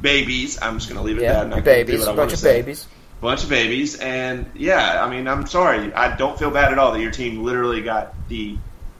[0.00, 2.14] babies I'm just gonna leave it at that I'm gonna do babies, what I a
[2.14, 2.86] wanna bunch of say babies.
[3.20, 6.92] bunch of babies, and yeah, I mean, I'm sorry, I don't feel bad at all
[6.92, 8.56] that your team literally got the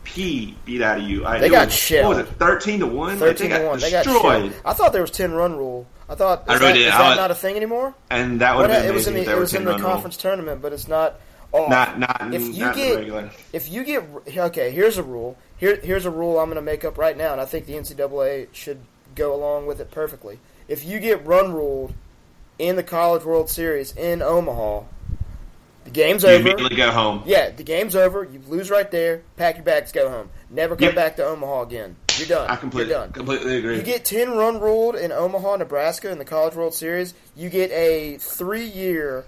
[0.06, 1.26] P beat out of you.
[1.26, 2.06] I, They got was, shelled.
[2.16, 3.18] What was it, thirteen to one?
[3.18, 3.80] Thirteen to one.
[3.80, 4.62] They got destroyed, shelled.
[4.64, 5.84] I thought there was ten run rule.
[6.08, 6.86] I thought I is really that, did.
[6.88, 7.92] is I that not a thing anymore?
[8.08, 9.90] and that would have been it was in the it was in the 10 run
[9.90, 11.20] conference tournament, but it's not.
[11.52, 11.70] Off.
[11.70, 13.30] Not not if you not get the regular.
[13.52, 14.04] if you get
[14.36, 15.36] okay, here's a rule.
[15.56, 17.74] Here here's a rule I'm going to make up right now, and I think the
[17.74, 18.80] NCAA should
[19.14, 20.38] go along with it perfectly.
[20.68, 21.94] If you get run ruled
[22.58, 24.82] in the College World Series in Omaha,
[25.86, 26.34] the game's over.
[26.34, 26.48] You over.
[26.50, 27.22] immediately go home.
[27.24, 28.22] Yeah, the game's over.
[28.24, 29.22] You lose right there.
[29.36, 30.28] Pack your bags, go home.
[30.50, 30.94] Never come Yep.
[30.94, 31.96] back to Omaha again.
[32.18, 32.48] You're done.
[32.50, 33.12] I completely You're done.
[33.12, 33.76] completely agree.
[33.76, 37.70] You get 10 run ruled in Omaha, Nebraska in the College World Series, you get
[37.72, 39.24] a three year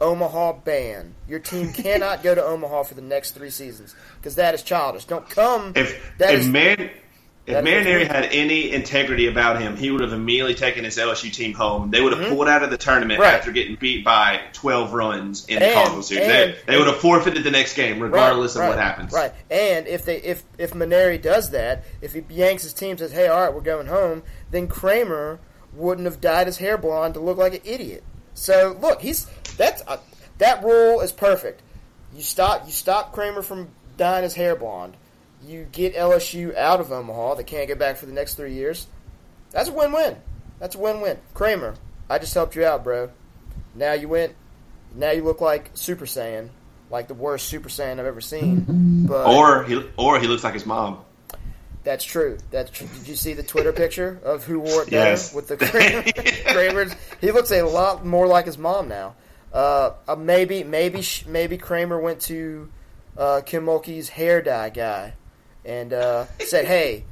[0.00, 1.14] Omaha ban.
[1.28, 5.04] Your team cannot go to Omaha for the next three seasons because that is childish.
[5.04, 5.72] Don't come.
[5.76, 6.90] if that if is- man
[7.46, 11.52] if Mainieri had any integrity about him, he would have immediately taken his LSU team
[11.52, 11.90] home.
[11.90, 13.22] They would have pulled out of the tournament Mm-hmm.
[13.22, 13.34] Right.
[13.34, 16.26] after getting beat by 12 runs in the And- College World Series.
[16.26, 19.12] they, they would have forfeited the next game, regardless Right, of what happens.
[19.12, 19.32] Right.
[19.50, 23.28] And if they if if Mainieri does that, if he yanks his team says, "Hey,
[23.28, 25.38] all right, we're going home," then Kramer
[25.74, 28.04] wouldn't have dyed his hair blonde to look like an idiot.
[28.32, 29.26] So look, he's
[29.58, 29.98] that's uh,
[30.38, 31.60] that rule is perfect.
[32.16, 34.96] You stop you stop Kramer from dyeing his hair blonde.
[35.46, 37.34] You get LSU out of Omaha.
[37.34, 38.86] They can't get back for the next three years.
[39.50, 40.16] That's a win-win.
[40.58, 41.18] That's a win-win.
[41.34, 41.74] Kramer,
[42.08, 43.10] I just helped you out, bro.
[43.74, 44.34] Now you went.
[44.94, 46.48] Now you look like Super Saiyan,
[46.90, 48.64] like the worst Super Saiyan I've ever seen.
[49.06, 51.04] But Or he or he looks like his mom.
[51.82, 52.38] that's true.
[52.50, 52.86] That's true.
[52.98, 55.34] Did you see the Twitter picture of who wore it better Yes.
[55.34, 56.04] with the Kramer?
[56.46, 56.94] Kramer's?
[57.20, 59.14] He looks a lot more like his mom now.
[59.52, 62.70] Uh, uh, maybe, maybe, maybe Kramer went to
[63.18, 65.12] uh, Kim Mulkey's hair dye guy
[65.64, 67.04] and uh, said, "Hey,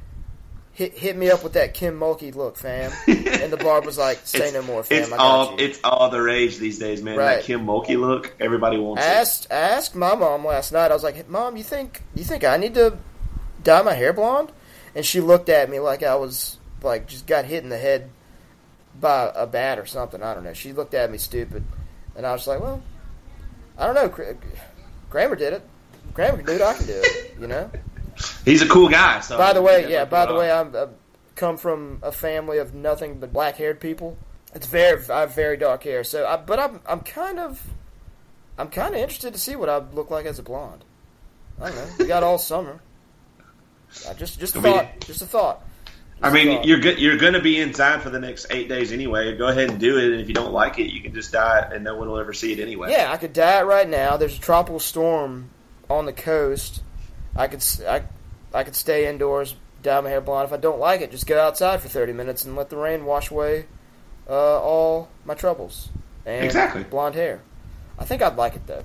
[0.73, 4.19] hit hit me up with that Kim Mulkey look, fam." And the barber was like,
[4.25, 5.03] "Say no more, fam.
[5.03, 7.17] It's I got all you." it's all the rage these days, man.
[7.17, 7.35] Right.
[7.37, 9.07] That Kim Mulkey look, everybody wants it.
[9.07, 10.91] asked asked my mom last night.
[10.91, 12.97] I was like, hey, "Mom, you think you think I need to
[13.63, 14.51] dye my hair blonde?"
[14.95, 18.09] And she looked at me like I was like just got hit in the head
[18.99, 20.21] by a bat or something.
[20.21, 20.53] I don't know.
[20.53, 21.63] She looked at me stupid,
[22.15, 22.81] and I was like, "Well,
[23.77, 24.37] I don't know.
[25.09, 25.61] Kramer did it.
[26.13, 26.61] Kramer can do it.
[26.61, 27.35] I can do it.
[27.39, 27.69] You know."
[28.45, 29.19] He's a cool guy.
[29.21, 30.87] So by the way, Yeah, By the way, I'm uh,
[31.35, 34.17] come from a family of nothing but black-haired people.
[34.53, 36.03] It's very, I have very dark hair.
[36.03, 37.61] So, I, but I'm, I'm kind of,
[38.57, 40.83] I'm kind of interested to see what I look like as a blonde.
[41.59, 41.87] I don't know.
[41.99, 42.79] We got all summer.
[44.07, 44.99] I just, just a I mean- thought.
[45.01, 45.63] Just a thought.
[46.21, 46.65] I Just a mean, thought.
[46.65, 46.99] you're good.
[46.99, 49.35] You're going to be inside for the next eight days anyway.
[49.35, 50.11] Go ahead and do it.
[50.11, 52.17] And if you don't like it, you can just die, it and no one will
[52.19, 52.91] ever see it anyway.
[52.91, 54.15] Yeah, I could dye it right now.
[54.17, 55.49] There's a tropical storm
[55.89, 56.81] on the coast,
[57.35, 58.03] I could I,
[58.53, 60.47] I could stay indoors, dye my hair blonde.
[60.47, 63.05] If I don't like it, just go outside for thirty minutes and let the rain
[63.05, 63.65] wash away
[64.29, 65.89] uh, all my troubles
[66.25, 66.83] and Exactly.
[66.83, 67.41] blonde hair.
[67.99, 68.83] I think I'd like it though.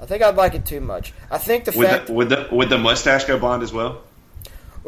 [0.00, 1.12] I think I'd like it too much.
[1.30, 2.06] I think the Would fact.
[2.08, 4.02] the, would the would the mustache go blonde as well?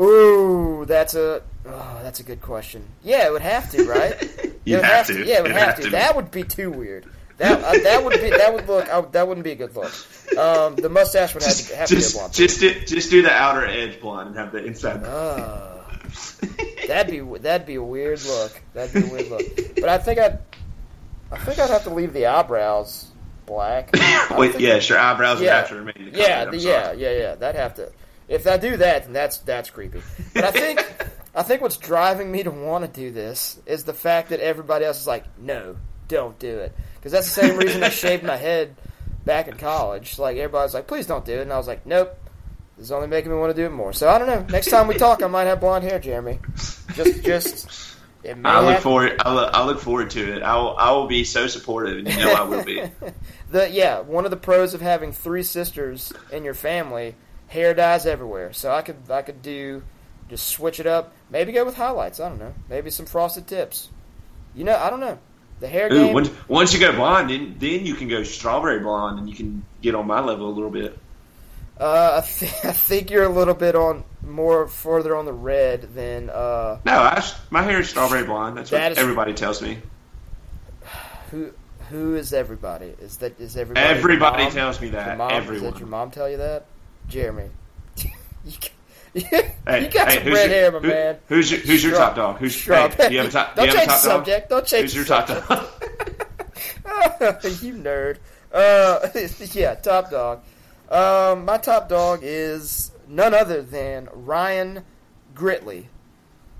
[0.00, 2.84] Ooh, that's a oh, that's a good question.
[3.04, 4.14] Yeah, it would have to, right?
[4.66, 5.24] It would have to.
[5.26, 5.82] Yeah, it would It'd have, have to.
[5.82, 5.90] to.
[5.90, 7.04] That would be too weird.
[7.38, 9.92] That uh, that would be that would look uh, that wouldn't be a good look.
[10.38, 12.32] Um, the mustache would have Just to have to be a blonde.
[12.32, 15.02] just do, just do the outer edge blonde and have the inside.
[15.04, 15.84] Oh,
[16.86, 18.60] that'd be that'd be a weird look.
[18.72, 19.42] That'd be a weird look.
[19.76, 20.38] But I think I'd
[21.32, 23.06] I think I'd have to leave the eyebrows
[23.46, 23.90] black.
[24.38, 24.98] Wait, yeah, sure.
[24.98, 25.56] Eyebrows would Yeah.
[25.56, 26.12] have to remain.
[26.12, 27.34] the Yeah, the, yeah, yeah, yeah.
[27.34, 27.90] That'd have to.
[28.28, 30.02] If I do that, then that's that's creepy.
[30.34, 30.86] But I think
[31.34, 34.84] I think what's driving me to want to do this is the fact that everybody
[34.84, 35.76] else is like, no,
[36.08, 38.74] don't do it, because that's the same reason I shaved my head
[39.24, 40.18] back in college.
[40.18, 42.18] Like everybody's like, please don't do it, and I was like, nope.
[42.76, 43.92] This is only making me want to do it more.
[43.92, 44.44] So I don't know.
[44.50, 46.40] Next time we talk, I might have blonde hair, Jeremy.
[46.94, 47.90] Just, just.
[48.24, 48.82] It may I look happen.
[48.82, 49.16] forward.
[49.20, 50.42] I look, I look forward to it.
[50.42, 50.74] I will.
[50.78, 52.82] I will be so supportive, and you know I will be.
[53.50, 57.16] the yeah, one of the pros of having three sisters in your family,
[57.48, 58.54] hair dyes everywhere.
[58.54, 59.82] So I could I could do
[60.30, 61.12] just switch it up.
[61.28, 62.18] Maybe go with highlights.
[62.18, 62.54] I don't know.
[62.68, 63.90] Maybe some frosted tips.
[64.54, 65.18] You know, I don't know.
[65.60, 66.14] The hair Ooh, game.
[66.14, 69.64] once, once you go blonde, then, then you can go strawberry blonde, and you can
[69.82, 70.98] get on my level a little bit.
[71.80, 75.94] uh, I, th- I think you're a little bit on more further on the red
[75.94, 78.56] than uh, No, I, my hair is strawberry blonde.
[78.56, 79.78] That's what That is- everybody tells me.
[81.30, 81.52] who.
[81.90, 82.94] Who is everybody?
[82.98, 83.86] Is that is everybody?
[83.86, 85.18] Everybody tells me Your that.
[85.18, 85.30] mom?
[85.30, 85.70] Everyone.
[85.72, 86.64] That your mom tell you that,
[87.08, 87.50] Jeremy?
[87.98, 88.52] you,
[89.66, 91.18] got- you got hey, some red your, hair, my who- man.
[91.28, 92.02] Who's your Who's your Shrub.
[92.08, 92.38] top dog?
[92.38, 92.92] Who's Shrub.
[92.94, 93.54] Hey, do you have a top?
[93.56, 94.16] Don't do you have change a top the dog?
[94.26, 94.48] subject.
[94.50, 95.68] Don't change Who's your the top dog?
[97.62, 98.18] you nerd.
[98.52, 99.08] Uh,
[99.52, 100.42] yeah, top dog.
[100.90, 104.84] Um, my top dog is none other than Ryan
[105.34, 105.86] Gritley.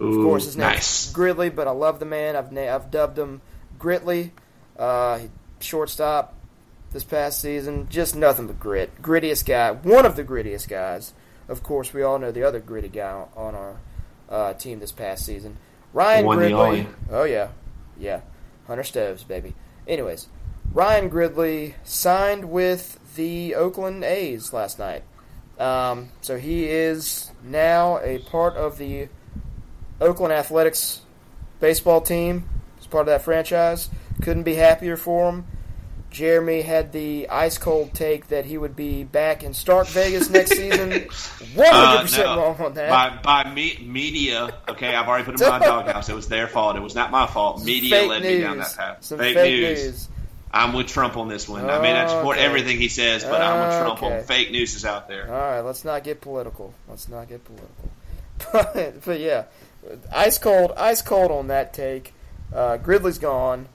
[0.00, 1.12] Of course, his name's nice.
[1.12, 2.34] Gridley, but I love the man.
[2.34, 3.42] I've na- I've dubbed him
[3.78, 4.30] Gritley.
[4.76, 5.20] Uh,
[5.60, 6.34] shortstop
[6.92, 9.00] this past season, just nothing but grit.
[9.00, 11.12] Grittiest guy, one of the grittiest guys.
[11.48, 13.76] Of course, we all know the other gritty guy on our
[14.28, 15.58] uh, team this past season,
[15.92, 16.86] Ryan One Gridley.
[17.10, 17.48] Oh yeah,
[17.98, 18.20] yeah,
[18.66, 19.54] Hunter Stovall, baby.
[19.86, 20.28] Anyways,
[20.72, 25.02] Ryan Gridley signed with the Oakland A's last night.
[25.58, 29.08] Um, so he is now a part of the
[30.00, 31.00] Oakland Athletics
[31.60, 32.48] baseball team.
[32.76, 33.88] He's part of that franchise.
[34.22, 35.46] Couldn't be happier for him.
[36.14, 40.50] Jeremy had the ice cold take that he would be back in Stark Vegas next
[40.56, 40.90] season.
[40.90, 42.88] 100% Uh, wrong on that.
[43.22, 46.08] By, by me, media, okay, I've already put him in my doghouse.
[46.08, 46.76] It was their fault.
[46.76, 47.64] It was not my fault.
[47.64, 48.32] Media fake led news.
[48.32, 48.98] me down that path.
[49.04, 49.84] Some fake, fake news.
[49.84, 50.08] news.
[50.52, 51.68] I'm with Trump on this one.
[51.68, 52.46] I mean, I support Okay.
[52.46, 54.18] everything he says, but I'm with Trump Okay.
[54.18, 55.26] on fake news is out there.
[55.26, 56.72] All right, let's not get political.
[56.88, 57.90] Let's not get political.
[58.52, 59.44] But, but yeah,
[60.12, 62.14] ice cold, ice cold on that take.
[62.54, 63.66] Uh, Gridley's gone,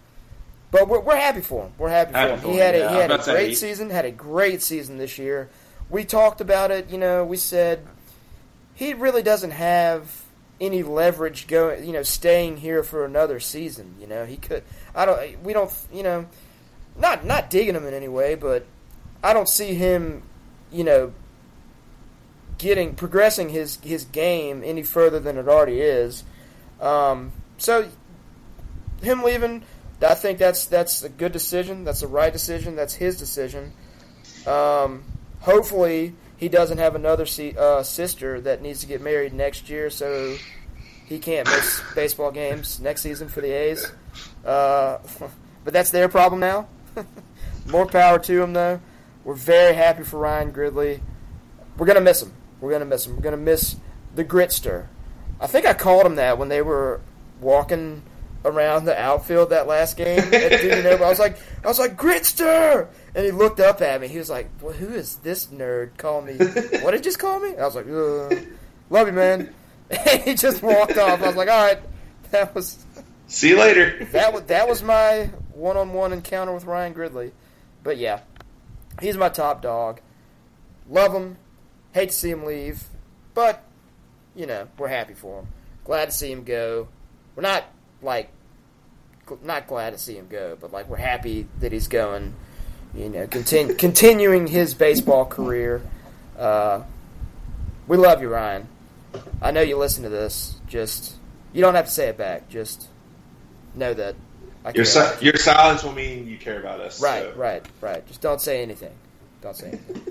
[0.72, 1.74] but we're, we're happy for him.
[1.78, 2.40] We're happy for him.
[2.54, 2.90] He had a, yeah.
[2.92, 3.90] he had a about to say, great season.
[3.90, 5.50] Had a great season this year.
[5.90, 6.90] We talked about it.
[6.90, 7.86] You know, we said
[8.76, 10.24] he really doesn't have
[10.62, 11.86] any leverage going.
[11.86, 13.96] You know, staying here for another season.
[14.00, 14.64] You know, he could.
[14.94, 15.44] I don't.
[15.44, 15.74] We don't.
[15.92, 16.26] You know,
[16.98, 18.66] not not digging him in any way, but
[19.24, 20.24] I don't see him.
[20.72, 21.14] You know,
[22.60, 26.24] getting progressing his his game any further than it already is.
[26.80, 27.90] Um, so
[29.02, 29.64] him leaving,
[30.02, 31.84] I think that's that's a good decision.
[31.84, 32.76] That's the right decision.
[32.76, 33.74] That's his decision.
[34.48, 35.04] Um,
[35.42, 39.90] hopefully, he doesn't have another si- uh, sister that needs to get married next year,
[39.90, 40.38] so
[41.06, 43.92] he can't miss baseball games next season for the A's.
[44.46, 45.00] Uh,
[45.66, 46.68] but that's their problem now.
[47.68, 48.80] More power to him, though.
[49.24, 51.02] We're very happy for Ryan Gridley.
[51.78, 52.34] We're gonna miss him.
[52.62, 53.16] We're gonna miss him.
[53.16, 53.76] We're gonna miss
[54.16, 54.88] the gritster.
[55.42, 57.02] I think I called him that when they were
[57.40, 58.04] walking
[58.46, 61.06] around the outfield that last game at Dudy Noble.
[61.06, 64.08] I was like, I was like gritster, and he looked up at me.
[64.08, 66.46] He was like, well, "Who is this nerd calling me?
[66.82, 68.46] What did you just call me?" I was like, uh,
[68.90, 69.54] "Love you, man."
[69.92, 71.20] And he just walked off.
[71.24, 71.80] I was like, "All right,
[72.30, 72.86] that was."
[73.26, 74.06] See you later.
[74.12, 77.32] that was that was my one-on-one encounter with Ryan Gridley.
[77.84, 78.20] But yeah,
[79.02, 80.00] he's my top dog.
[80.88, 81.38] Love him.
[81.94, 82.84] Hate to see him leave,
[83.34, 83.64] but
[84.36, 85.48] you know we're happy for him.
[85.86, 86.88] Glad to see him go.
[87.36, 87.64] We're not
[88.02, 88.32] like
[89.44, 92.34] not glad to see him go, but like we're happy that he's going.
[92.94, 95.82] You know, continu- continuing his baseball career.
[96.38, 96.84] Uh,
[97.88, 98.68] we love you, Ryan.
[99.42, 100.60] I know you listen to this.
[100.68, 101.16] Just
[101.54, 102.50] you don't have to say it back.
[102.50, 102.88] Just
[103.76, 104.16] know that
[104.66, 107.02] I Your, si- your silence will mean you care about us.
[107.02, 107.34] Right, so.
[107.36, 108.06] right, right.
[108.08, 108.94] Just don't say anything.
[109.42, 110.02] Don't say anything.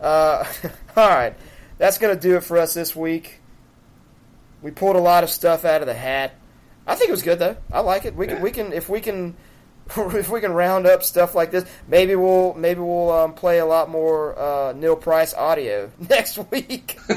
[0.00, 0.44] Uh,
[0.96, 1.34] all right,
[1.78, 3.40] that's gonna do it for us this week.
[4.60, 6.34] We pulled a lot of stuff out of the hat.
[6.88, 7.56] I think it was good though.
[7.72, 8.14] I like it.
[8.16, 9.36] We can we can if we can
[9.96, 13.66] if we can round up stuff like this, maybe we'll maybe we'll um, play a
[13.66, 16.98] lot more uh, Neil Price audio next week.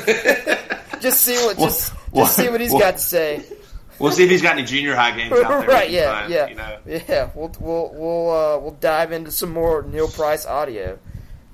[1.01, 3.43] just see what just Well, just see what he's well- got to say.
[3.99, 5.67] We'll see if he's got any junior high games out there.
[5.69, 5.87] right?
[5.91, 6.77] Yeah, find, yeah, You know.
[6.87, 7.29] yeah.
[7.35, 10.97] We'll we'll we'll uh, we'll dive into some more Neil Price audio.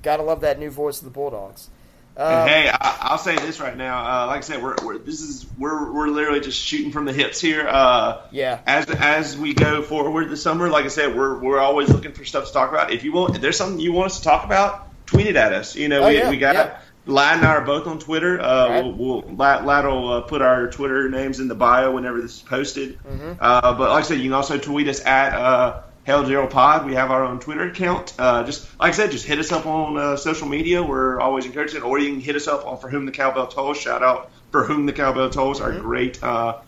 [0.02, 1.68] Gotta love that new voice of the Bulldogs.
[2.18, 3.98] Um, hey, I, I'll say this right now.
[4.24, 7.12] Uh, like I said, we're, we're this is we're we're literally just shooting from the
[7.12, 7.66] hips here.
[7.68, 8.58] Uh, Yeah.
[8.66, 12.24] As as we go forward this summer, like I said, we're we're always looking for
[12.24, 12.92] stuff to talk about.
[12.92, 15.52] If you want, if there's something you want us to talk about, tweet it at
[15.52, 15.76] us.
[15.76, 16.54] You know, Oh, we, yeah, we got.
[16.56, 16.78] yeah.
[17.06, 18.38] Lad and I are both on Twitter.
[18.38, 18.84] Uh, Right.
[18.84, 22.34] we'll, we'll Lad, Lad will uh, put our Twitter names in the bio whenever this
[22.36, 22.98] is posted.
[23.02, 23.32] Mm-hmm.
[23.40, 25.32] Uh, but like I said, you can also tweet us at
[26.08, 26.86] Hail Dear ol' Pod.
[26.86, 28.14] We have our own Twitter account.
[28.18, 30.82] Uh, just like I said, just hit us up on uh, social media.
[30.82, 33.78] We're always encouraging, or you can hit us up on For Whom the Cowbell Tolls.
[33.78, 36.60] Shout out For Whom the Cowbell Tolls, our great uh,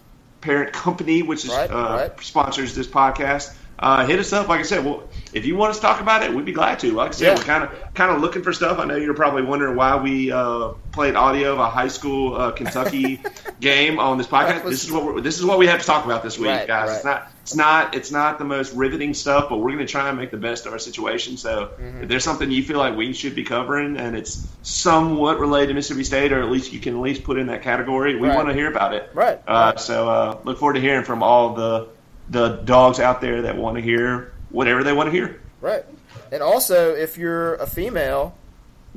[0.43, 1.74] parent company, which is Mm-hmm.
[1.74, 2.20] Right, uh, right.
[2.22, 3.57] sponsors this podcast.
[3.78, 4.49] Uh, hit us up.
[4.49, 6.78] Like I said, well, if you want us to talk about it, we'd be glad
[6.81, 6.93] to.
[6.93, 7.35] Like I said, Yeah.
[7.37, 8.78] we're kind of kind of looking for stuff.
[8.78, 12.51] I know you're probably wondering why we uh, played audio of a high school uh,
[12.53, 13.20] Kentucky
[13.61, 14.64] game on this podcast.
[14.64, 16.66] This is what we're, this is what we have to talk about this week, Right,
[16.66, 16.89] guys.
[16.89, 16.97] right.
[16.97, 20.09] It's not it's not it's not the most riveting stuff, but we're going to try
[20.09, 21.37] and make the best of our situation.
[21.37, 22.03] So Mm-hmm.
[22.03, 25.74] if there's something you feel like we should be covering and it's somewhat related to
[25.74, 28.37] Mississippi State, or at least you can at least put in that category, we Right.
[28.37, 29.11] want to hear about it.
[29.14, 29.76] Right, Uh.
[29.76, 31.89] So uh, look forward to hearing from all the
[32.28, 35.41] the dogs out there that want to hear whatever they want to hear.
[35.61, 35.85] Right.
[36.33, 38.37] And also, if you're a female,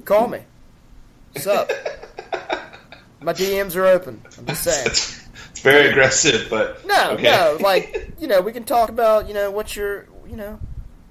[0.06, 0.42] call me.
[1.34, 1.70] What's up?
[3.22, 4.22] My DMs are open.
[4.38, 4.88] I'm just saying.
[4.88, 5.24] It's,
[5.62, 7.24] very aggressive, but No, okay.
[7.24, 7.58] no.
[7.62, 10.60] Like you know, we can talk about you know what's your you know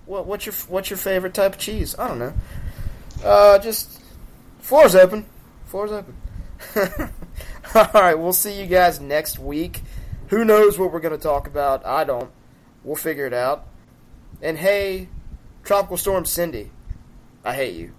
[0.04, 1.98] what what's your what's your favorite type of cheese?
[1.98, 2.34] I don't know.
[3.24, 3.98] Uh, just
[4.60, 5.24] floor's open.
[5.64, 6.14] Floor's open.
[7.74, 9.80] All right, we'll see you guys next week.
[10.28, 11.86] Who knows what we're going to talk about?
[11.86, 12.30] I don't.
[12.84, 13.66] We'll figure it out.
[14.42, 15.06] And hey,
[15.62, 16.72] Tropical Storm Cindy,
[17.44, 17.92] I hate you.